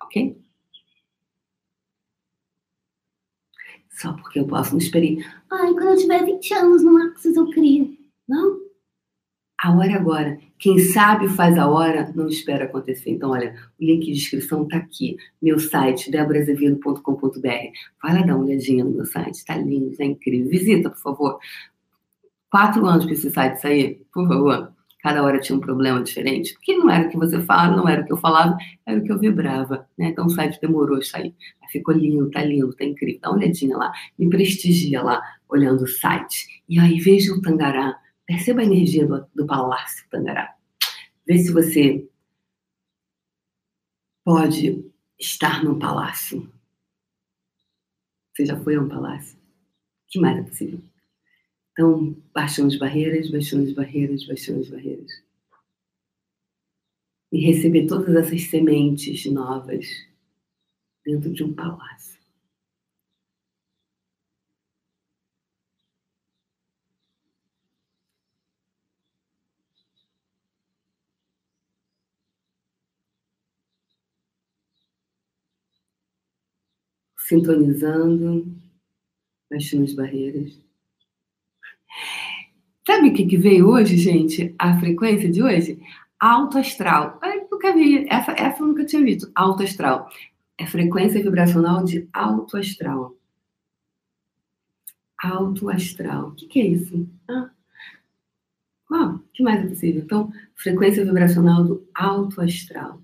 Ok? 0.03 0.44
Só 3.95 4.13
porque 4.13 4.39
eu 4.39 4.45
posso. 4.45 4.71
Não 4.71 4.77
esperei. 4.77 5.23
Ai, 5.51 5.73
quando 5.73 5.89
eu 5.89 5.97
tiver 5.97 6.23
20 6.23 6.53
anos 6.53 6.83
no 6.83 6.97
Access 6.97 7.37
eu 7.37 7.49
crio. 7.49 7.97
Não. 8.27 8.59
A 9.61 9.75
hora 9.75 9.91
é 9.91 9.95
agora. 9.95 10.39
Quem 10.59 10.79
sabe 10.79 11.29
faz 11.29 11.57
a 11.57 11.67
hora, 11.67 12.11
não 12.13 12.27
espera 12.27 12.65
acontecer. 12.65 13.11
Então, 13.11 13.31
olha, 13.31 13.55
o 13.79 13.83
link 13.83 14.05
de 14.05 14.11
inscrição 14.11 14.63
está 14.63 14.77
aqui. 14.77 15.17
Meu 15.41 15.57
site, 15.57 16.11
deborazevedo.com.br. 16.11 17.39
Vai 18.03 18.13
lá 18.13 18.21
dar 18.21 18.35
uma 18.35 18.45
olhadinha 18.45 18.83
no 18.83 18.91
meu 18.91 19.05
site. 19.05 19.35
Está 19.35 19.57
lindo, 19.57 19.91
está 19.91 20.03
incrível. 20.03 20.49
Visita, 20.49 20.89
por 20.89 20.99
favor. 20.99 21.39
Quatro 22.51 22.85
anos 22.85 23.05
para 23.05 23.13
esse 23.13 23.31
site 23.31 23.61
sair, 23.61 24.05
por 24.13 24.27
favor. 24.27 24.74
Cada 25.05 25.21
hora 25.21 25.39
tinha 25.39 25.55
um 25.55 25.61
problema 25.61 26.01
diferente. 26.01 26.55
Porque 26.55 26.75
não 26.75 26.89
era 26.89 27.07
o 27.07 27.11
que 27.11 27.15
você 27.15 27.39
fala, 27.41 27.77
não 27.77 27.87
era 27.87 28.01
o 28.01 28.05
que 28.05 28.11
eu 28.11 28.17
falava, 28.17 28.57
era 28.87 28.99
o 28.99 29.03
que 29.03 29.11
eu 29.11 29.19
vibrava. 29.19 29.87
Né? 29.95 30.07
Então 30.07 30.25
o 30.25 30.29
site 30.31 30.59
demorou 30.59 30.97
a 30.97 31.01
sair. 31.03 31.35
Ficou 31.71 31.93
lindo, 31.93 32.31
tá 32.31 32.43
lindo, 32.43 32.73
tá 32.73 32.83
incrível. 32.83 33.19
Dá 33.21 33.29
uma 33.29 33.37
olhadinha 33.37 33.77
lá. 33.77 33.91
Me 34.17 34.27
prestigia 34.27 35.03
lá, 35.03 35.21
olhando 35.47 35.83
o 35.83 35.87
site. 35.87 36.63
E 36.67 36.79
aí 36.79 36.99
veja 36.99 37.31
o 37.33 37.39
Tangará 37.39 37.95
Perceba 38.25 38.61
a 38.61 38.65
energia 38.65 39.05
do, 39.05 39.27
do 39.35 39.45
Palácio 39.45 40.03
Tangará. 40.09 40.57
Vê 41.27 41.37
se 41.37 41.53
você 41.53 42.09
pode 44.23 44.91
estar 45.19 45.63
num 45.63 45.77
palácio. 45.77 46.51
Você 48.33 48.47
já 48.47 48.59
foi 48.59 48.75
a 48.75 48.81
um 48.81 48.89
palácio? 48.89 49.37
que 50.07 50.19
mais 50.19 50.37
é 50.37 50.43
possível? 50.43 50.81
Então, 51.77 52.15
baixando 52.33 52.69
as 52.69 52.79
barreiras, 52.79 53.29
baixando 53.29 53.67
as 53.67 53.73
barreiras, 53.73 54.25
baixando 54.25 54.61
as 54.61 54.69
barreiras. 54.69 55.11
E 57.33 57.45
receber 57.45 57.85
todas 57.85 58.15
essas 58.15 58.43
sementes 58.43 59.25
novas 59.29 59.85
dentro 61.05 61.33
de 61.33 61.43
um 61.43 61.53
palácio. 61.53 62.15
sintonizando, 77.27 78.55
baixando 79.49 79.83
as 79.85 79.93
barreiras. 79.93 80.64
Que, 83.15 83.25
que 83.25 83.37
veio 83.37 83.69
hoje, 83.69 83.95
gente? 83.95 84.53
A 84.59 84.77
frequência 84.77 85.31
de 85.31 85.41
hoje? 85.41 85.79
Alto 86.19 86.57
astral. 86.57 87.17
Eu 87.23 87.47
nunca 87.49 87.73
vi, 87.73 88.05
essa, 88.09 88.33
essa 88.33 88.61
eu 88.61 88.67
nunca 88.67 88.83
tinha 88.83 89.01
visto. 89.01 89.31
Alto 89.33 89.63
astral. 89.63 90.09
É 90.57 90.65
frequência 90.65 91.23
vibracional 91.23 91.85
de 91.85 92.09
alto 92.11 92.57
astral. 92.57 93.15
Alto 95.23 95.69
astral. 95.69 96.27
O 96.27 96.31
que, 96.33 96.45
que 96.45 96.59
é 96.59 96.67
isso? 96.67 97.09
Ah. 97.29 97.51
o 98.91 99.19
que 99.33 99.41
mais 99.41 99.63
é 99.63 99.67
possível? 99.67 100.01
Então, 100.01 100.29
frequência 100.53 101.05
vibracional 101.05 101.63
do 101.63 101.87
alto 101.95 102.41
astral. 102.41 103.01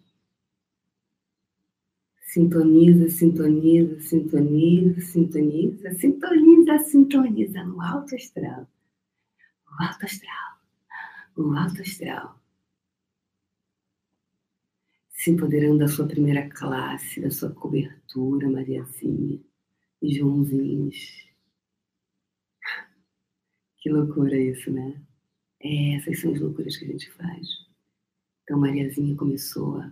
Sintoniza, 2.19 3.09
sintoniza, 3.09 4.01
sintoniza, 4.01 5.01
sintoniza, 5.01 5.93
sintoniza, 5.93 6.79
sintoniza 6.79 7.63
no 7.63 7.81
alto 7.81 8.13
astral. 8.13 8.67
O 9.71 9.83
alto 9.83 10.05
astral. 10.05 10.59
O 11.35 11.53
alto 11.53 11.81
astral. 11.81 12.39
Se 15.09 15.31
empoderando 15.31 15.79
da 15.79 15.87
sua 15.87 16.07
primeira 16.07 16.49
classe, 16.49 17.21
da 17.21 17.29
sua 17.29 17.51
cobertura, 17.51 18.49
Mariazinha 18.49 19.39
e 20.01 20.13
Joãozinhos. 20.13 21.29
Que 23.77 23.89
loucura 23.89 24.37
isso, 24.37 24.71
né? 24.71 25.01
É, 25.59 25.95
essas 25.95 26.19
são 26.19 26.33
as 26.33 26.39
loucuras 26.39 26.75
que 26.77 26.85
a 26.85 26.87
gente 26.87 27.11
faz. 27.11 27.47
Então, 28.43 28.59
Mariazinha 28.59 29.15
começou 29.15 29.79
a 29.79 29.91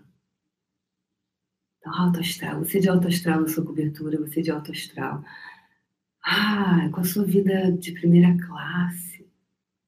então, 1.79 1.93
alto 1.93 2.19
astral, 2.19 2.59
você 2.59 2.79
de 2.79 2.89
alto 2.89 3.07
astral 3.07 3.41
na 3.41 3.47
sua 3.47 3.65
cobertura, 3.65 4.19
você 4.19 4.41
de 4.41 4.51
alto 4.51 4.71
astral. 4.71 5.23
Ah, 6.23 6.89
com 6.93 6.99
a 6.99 7.03
sua 7.03 7.25
vida 7.25 7.71
de 7.71 7.93
primeira 7.93 8.37
classe. 8.45 9.28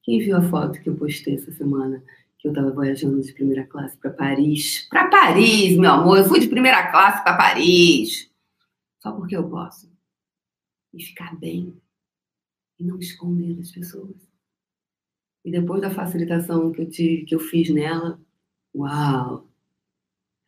Quem 0.02 0.18
viu 0.18 0.36
a 0.36 0.42
foto 0.42 0.80
que 0.80 0.88
eu 0.88 0.96
postei 0.96 1.36
essa 1.36 1.52
semana? 1.52 2.02
que 2.42 2.48
eu 2.48 2.52
estava 2.52 2.72
viajando 2.72 3.22
de 3.22 3.32
primeira 3.32 3.64
classe 3.64 3.96
para 3.96 4.10
Paris. 4.10 4.88
Para 4.88 5.08
Paris, 5.08 5.78
meu 5.78 5.92
amor, 5.92 6.18
eu 6.18 6.24
fui 6.24 6.40
de 6.40 6.48
primeira 6.48 6.90
classe 6.90 7.22
para 7.22 7.36
Paris. 7.36 8.28
Só 8.98 9.12
porque 9.12 9.36
eu 9.36 9.48
posso. 9.48 9.88
E 10.92 11.00
ficar 11.00 11.38
bem. 11.38 11.80
E 12.80 12.84
não 12.84 12.98
esconder 12.98 13.54
das 13.54 13.70
pessoas. 13.70 14.16
E 15.44 15.52
depois 15.52 15.80
da 15.80 15.90
facilitação 15.90 16.72
que 16.72 16.82
eu, 16.82 16.90
te, 16.90 17.24
que 17.28 17.32
eu 17.32 17.38
fiz 17.38 17.70
nela, 17.70 18.20
uau! 18.74 19.46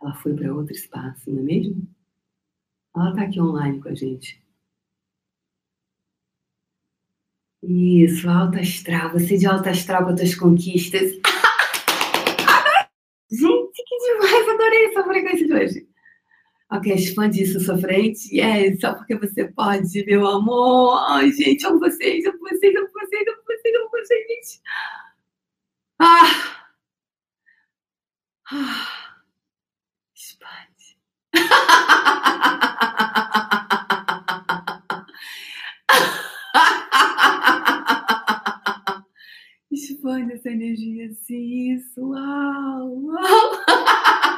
Ela 0.03 0.15
foi 0.15 0.35
para 0.35 0.53
outro 0.53 0.75
espaço, 0.75 1.31
não 1.31 1.39
é 1.39 1.43
mesmo? 1.43 1.89
Ela 2.95 3.11
está 3.11 3.23
aqui 3.23 3.41
online 3.41 3.81
com 3.81 3.89
a 3.89 3.95
gente. 3.95 4.44
Isso, 7.67 8.29
alta 8.29 8.61
astral. 8.61 9.13
Você 9.13 9.39
de 9.39 9.47
alta 9.47 9.71
astral 9.71 10.05
com 10.05 10.11
as 10.11 10.17
tuas 10.17 10.35
conquistas. 10.35 11.13
gente, 13.31 13.85
que 13.87 13.99
demais! 13.99 14.49
Adorei 14.49 14.87
essa 14.87 15.03
frequência 15.05 15.47
de 15.47 15.53
hoje. 15.55 15.89
Ok, 16.71 16.93
expande 16.93 17.43
isso 17.43 17.61
sua 17.61 17.79
frente. 17.79 18.39
É, 18.39 18.75
só 18.77 18.95
porque 18.95 19.17
você 19.17 19.51
pode, 19.53 20.05
meu 20.05 20.27
amor. 20.27 20.99
Ai, 21.09 21.31
gente, 21.33 21.65
amo 21.67 21.79
vocês, 21.79 22.25
amo 22.27 22.39
vocês, 22.39 22.75
amo 22.77 22.89
vocês, 22.93 23.27
amo 23.29 23.43
vocês, 23.47 23.75
amo 23.77 23.91
vocês, 23.91 24.27
gente. 24.29 24.61
Ah! 25.99 26.67
Ah! 28.51 29.25
Expande. 30.15 30.99
Expande 40.05 40.35
essa 40.35 40.51
energia 40.51 41.07
assim, 41.07 41.77
isso, 41.77 41.99
uau, 42.03 42.93
uau. 43.05 43.21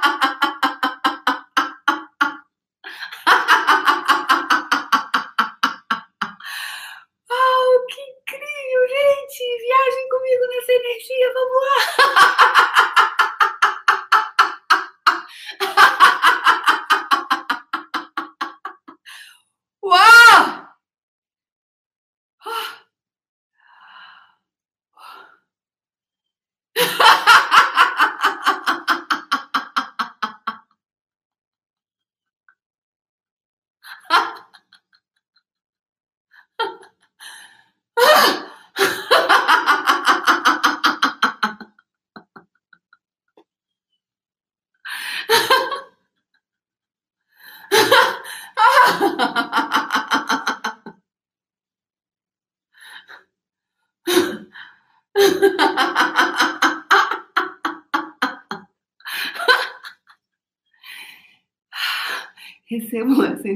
energia, 10.76 11.32
vamos 11.32 11.65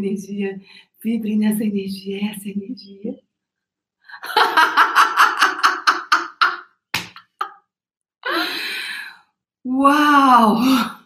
energia, 0.01 0.61
vibrem 1.03 1.39
nessa 1.39 1.65
energia, 1.65 2.31
essa 2.31 2.49
energia. 2.49 3.19
Uau! 9.65 11.00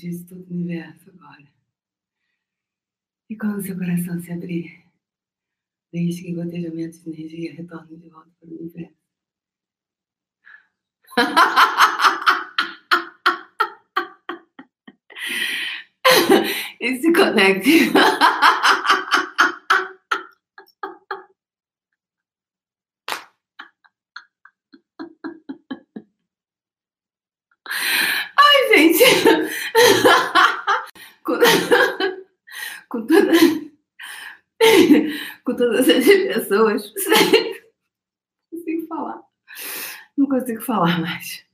De 0.00 0.24
todo 0.24 0.48
o 0.48 0.54
universo 0.54 1.10
agora. 1.10 1.52
E 3.28 3.36
quando 3.36 3.62
seu 3.62 3.76
coração 3.76 4.18
se 4.20 4.32
abrir, 4.32 4.82
deixe 5.92 6.22
que 6.22 6.32
gotejamentos 6.32 7.02
de 7.02 7.10
energia 7.10 7.54
retornem 7.54 7.98
de 7.98 8.08
volta 8.08 8.30
para 8.40 8.48
o 8.48 8.58
universo. 8.58 8.96
e 16.80 17.00
se 17.00 17.12
conecte. 17.12 17.92
com, 31.24 31.38
com, 32.88 33.06
toda, 33.06 33.32
com 35.44 35.56
todas 35.56 35.88
as 35.88 36.06
pessoas. 36.48 36.92
Não 38.50 38.58
consigo 38.58 38.86
falar. 38.86 39.22
Não 40.16 40.26
consigo 40.26 40.62
falar 40.62 41.00
mais. 41.00 41.44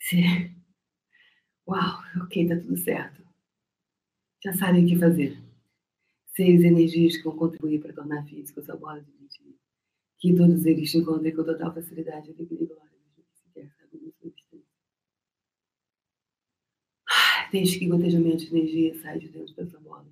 Sim. 0.00 0.54
Uau, 1.66 2.02
ok, 2.22 2.48
tá 2.48 2.56
tudo 2.56 2.76
certo. 2.76 3.22
Já 4.44 4.52
sabem 4.54 4.84
o 4.84 4.88
que 4.88 4.98
fazer. 4.98 5.38
Seis 6.34 6.62
energias 6.64 7.16
que 7.16 7.24
vão 7.24 7.36
contribuir 7.36 7.80
para 7.80 7.92
tornar 7.92 8.26
físico 8.26 8.60
essa 8.60 8.76
bola 8.76 9.00
de 9.00 9.10
energia. 9.10 9.54
Que 10.18 10.34
todos 10.34 10.66
eles 10.66 10.90
te 10.90 10.98
encontrem 10.98 11.34
com 11.34 11.44
total 11.44 11.72
facilidade, 11.72 12.30
alegria 12.30 12.62
e 12.62 12.66
glória. 12.66 12.92
Deixe 17.52 17.78
que 17.78 17.86
gotejamento 17.86 18.46
de 18.46 18.56
energia 18.56 18.98
saia 19.02 19.20
de 19.20 19.28
dentro 19.28 19.54
dessa 19.54 19.78
bola. 19.78 20.06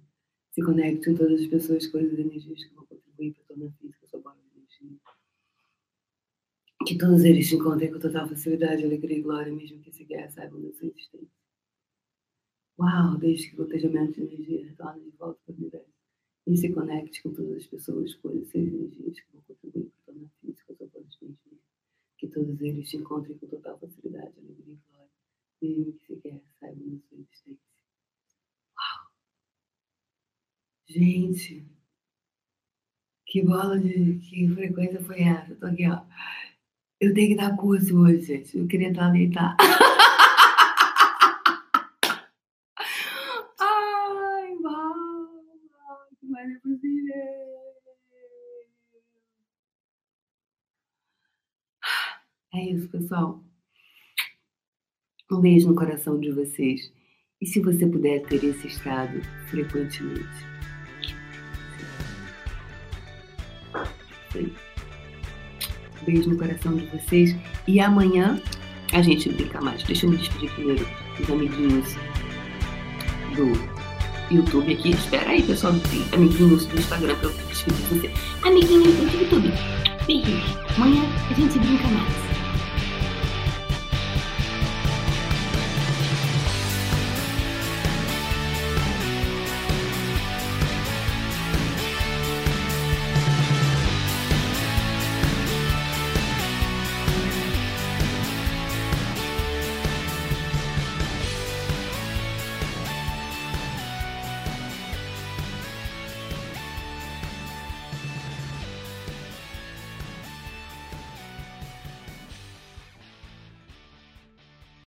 Se 0.52 0.62
conecte 0.62 1.06
com 1.06 1.14
todas 1.16 1.40
as 1.40 1.46
pessoas, 1.46 1.86
coisas 1.86 2.18
e 2.18 2.20
energias 2.20 2.62
que 2.62 2.74
vão 2.74 2.84
para 3.32 3.44
tornar 3.44 3.70
física 3.72 4.06
sua 4.06 4.20
bola 4.20 4.36
de 4.36 4.58
energia. 4.58 4.98
Que 6.86 6.96
todos 6.96 7.24
eles 7.24 7.48
te 7.48 7.56
encontrem 7.56 7.92
com 7.92 7.98
total 7.98 8.28
facilidade, 8.28 8.84
alegria 8.84 9.18
e 9.18 9.22
glória, 9.22 9.52
mesmo 9.52 9.80
que 9.80 9.92
sequer 9.92 10.30
saibam 10.30 10.62
da 10.62 10.72
sua 10.72 10.88
existência. 10.88 11.28
Uau, 12.78 13.18
deixe 13.18 13.48
que 13.48 13.54
o 13.54 13.58
gotejamento 13.58 14.12
de 14.12 14.22
energia 14.22 14.66
retorne 14.66 15.04
de 15.04 15.16
volta 15.18 15.38
para 15.44 15.54
o 15.54 15.58
universo. 15.58 15.92
E 16.46 16.56
se 16.56 16.72
conecte 16.72 17.22
com 17.22 17.34
todas 17.34 17.58
as 17.58 17.66
pessoas, 17.66 18.14
coisas 18.14 18.54
e 18.54 18.58
energias 18.58 19.20
que 19.20 19.32
vão 19.32 19.42
contribuir 19.42 19.90
para 19.90 20.14
tornar 20.14 20.30
física 20.40 20.74
sua 20.74 20.86
bola 20.86 21.04
de 21.04 21.16
energia. 21.22 21.58
Que 22.16 22.28
todos 22.28 22.60
eles 22.60 22.88
te 22.88 22.96
encontrem 22.96 23.36
com 23.36 23.46
total 23.46 23.78
facilidade, 23.78 24.32
alegria 24.38 24.74
e 24.74 24.78
glória 24.90 25.10
mesmo 25.62 25.92
que 25.92 26.06
sequer 26.06 26.40
saibam 26.58 26.88
da 26.88 26.98
sua 27.08 27.18
existência. 27.18 27.60
Uau! 28.76 29.10
Gente, 30.86 31.66
que 33.30 33.42
bola 33.42 33.78
de. 33.78 34.18
que 34.18 34.48
frequência 34.48 35.00
foi 35.02 35.22
essa? 35.22 35.54
Tô 35.54 35.66
aqui, 35.66 35.88
ó. 35.88 36.00
Eu 37.00 37.14
tenho 37.14 37.28
que 37.28 37.36
dar 37.36 37.56
curso 37.56 37.96
hoje, 37.96 38.22
gente. 38.22 38.58
Eu 38.58 38.66
queria 38.66 38.90
estar 38.90 39.10
deitar. 39.10 39.56
Ai, 43.60 44.56
uau! 44.60 46.08
Que 46.18 46.26
mais 46.26 46.50
é 46.50 46.58
possível? 46.58 47.14
É 52.52 52.64
isso, 52.64 52.88
pessoal. 52.88 53.44
Um 55.30 55.40
beijo 55.40 55.68
no 55.68 55.76
coração 55.76 56.18
de 56.18 56.32
vocês. 56.32 56.92
E 57.40 57.46
se 57.46 57.60
você 57.60 57.86
puder 57.86 58.26
ter 58.26 58.42
esse 58.44 58.66
estado 58.66 59.22
frequentemente. 59.48 60.50
Beijo 66.06 66.30
no 66.30 66.36
coração 66.36 66.76
de 66.76 66.86
vocês. 66.86 67.36
E 67.66 67.80
amanhã 67.80 68.40
a 68.92 69.02
gente 69.02 69.28
brinca 69.30 69.60
mais. 69.60 69.82
Deixa 69.82 70.06
eu 70.06 70.10
me 70.10 70.16
despedir 70.16 70.50
primeiro 70.52 70.86
dos 71.18 71.30
amiguinhos 71.30 71.96
do 73.36 73.52
YouTube 74.34 74.72
aqui. 74.72 74.90
Espera 74.90 75.30
aí, 75.30 75.42
pessoal. 75.42 75.74
Amiguinhos 76.12 76.66
do 76.66 76.78
Instagram 76.78 77.14
pra 77.16 77.28
eu 77.28 77.34
despedir 77.48 77.84
você. 77.86 78.10
Amiguinhos 78.46 78.94
do 78.94 79.18
YouTube. 79.18 79.52
beijinhos. 80.06 80.56
Amanhã 80.76 81.02
a 81.30 81.34
gente 81.34 81.58
brinca 81.58 81.88
mais. 81.88 82.29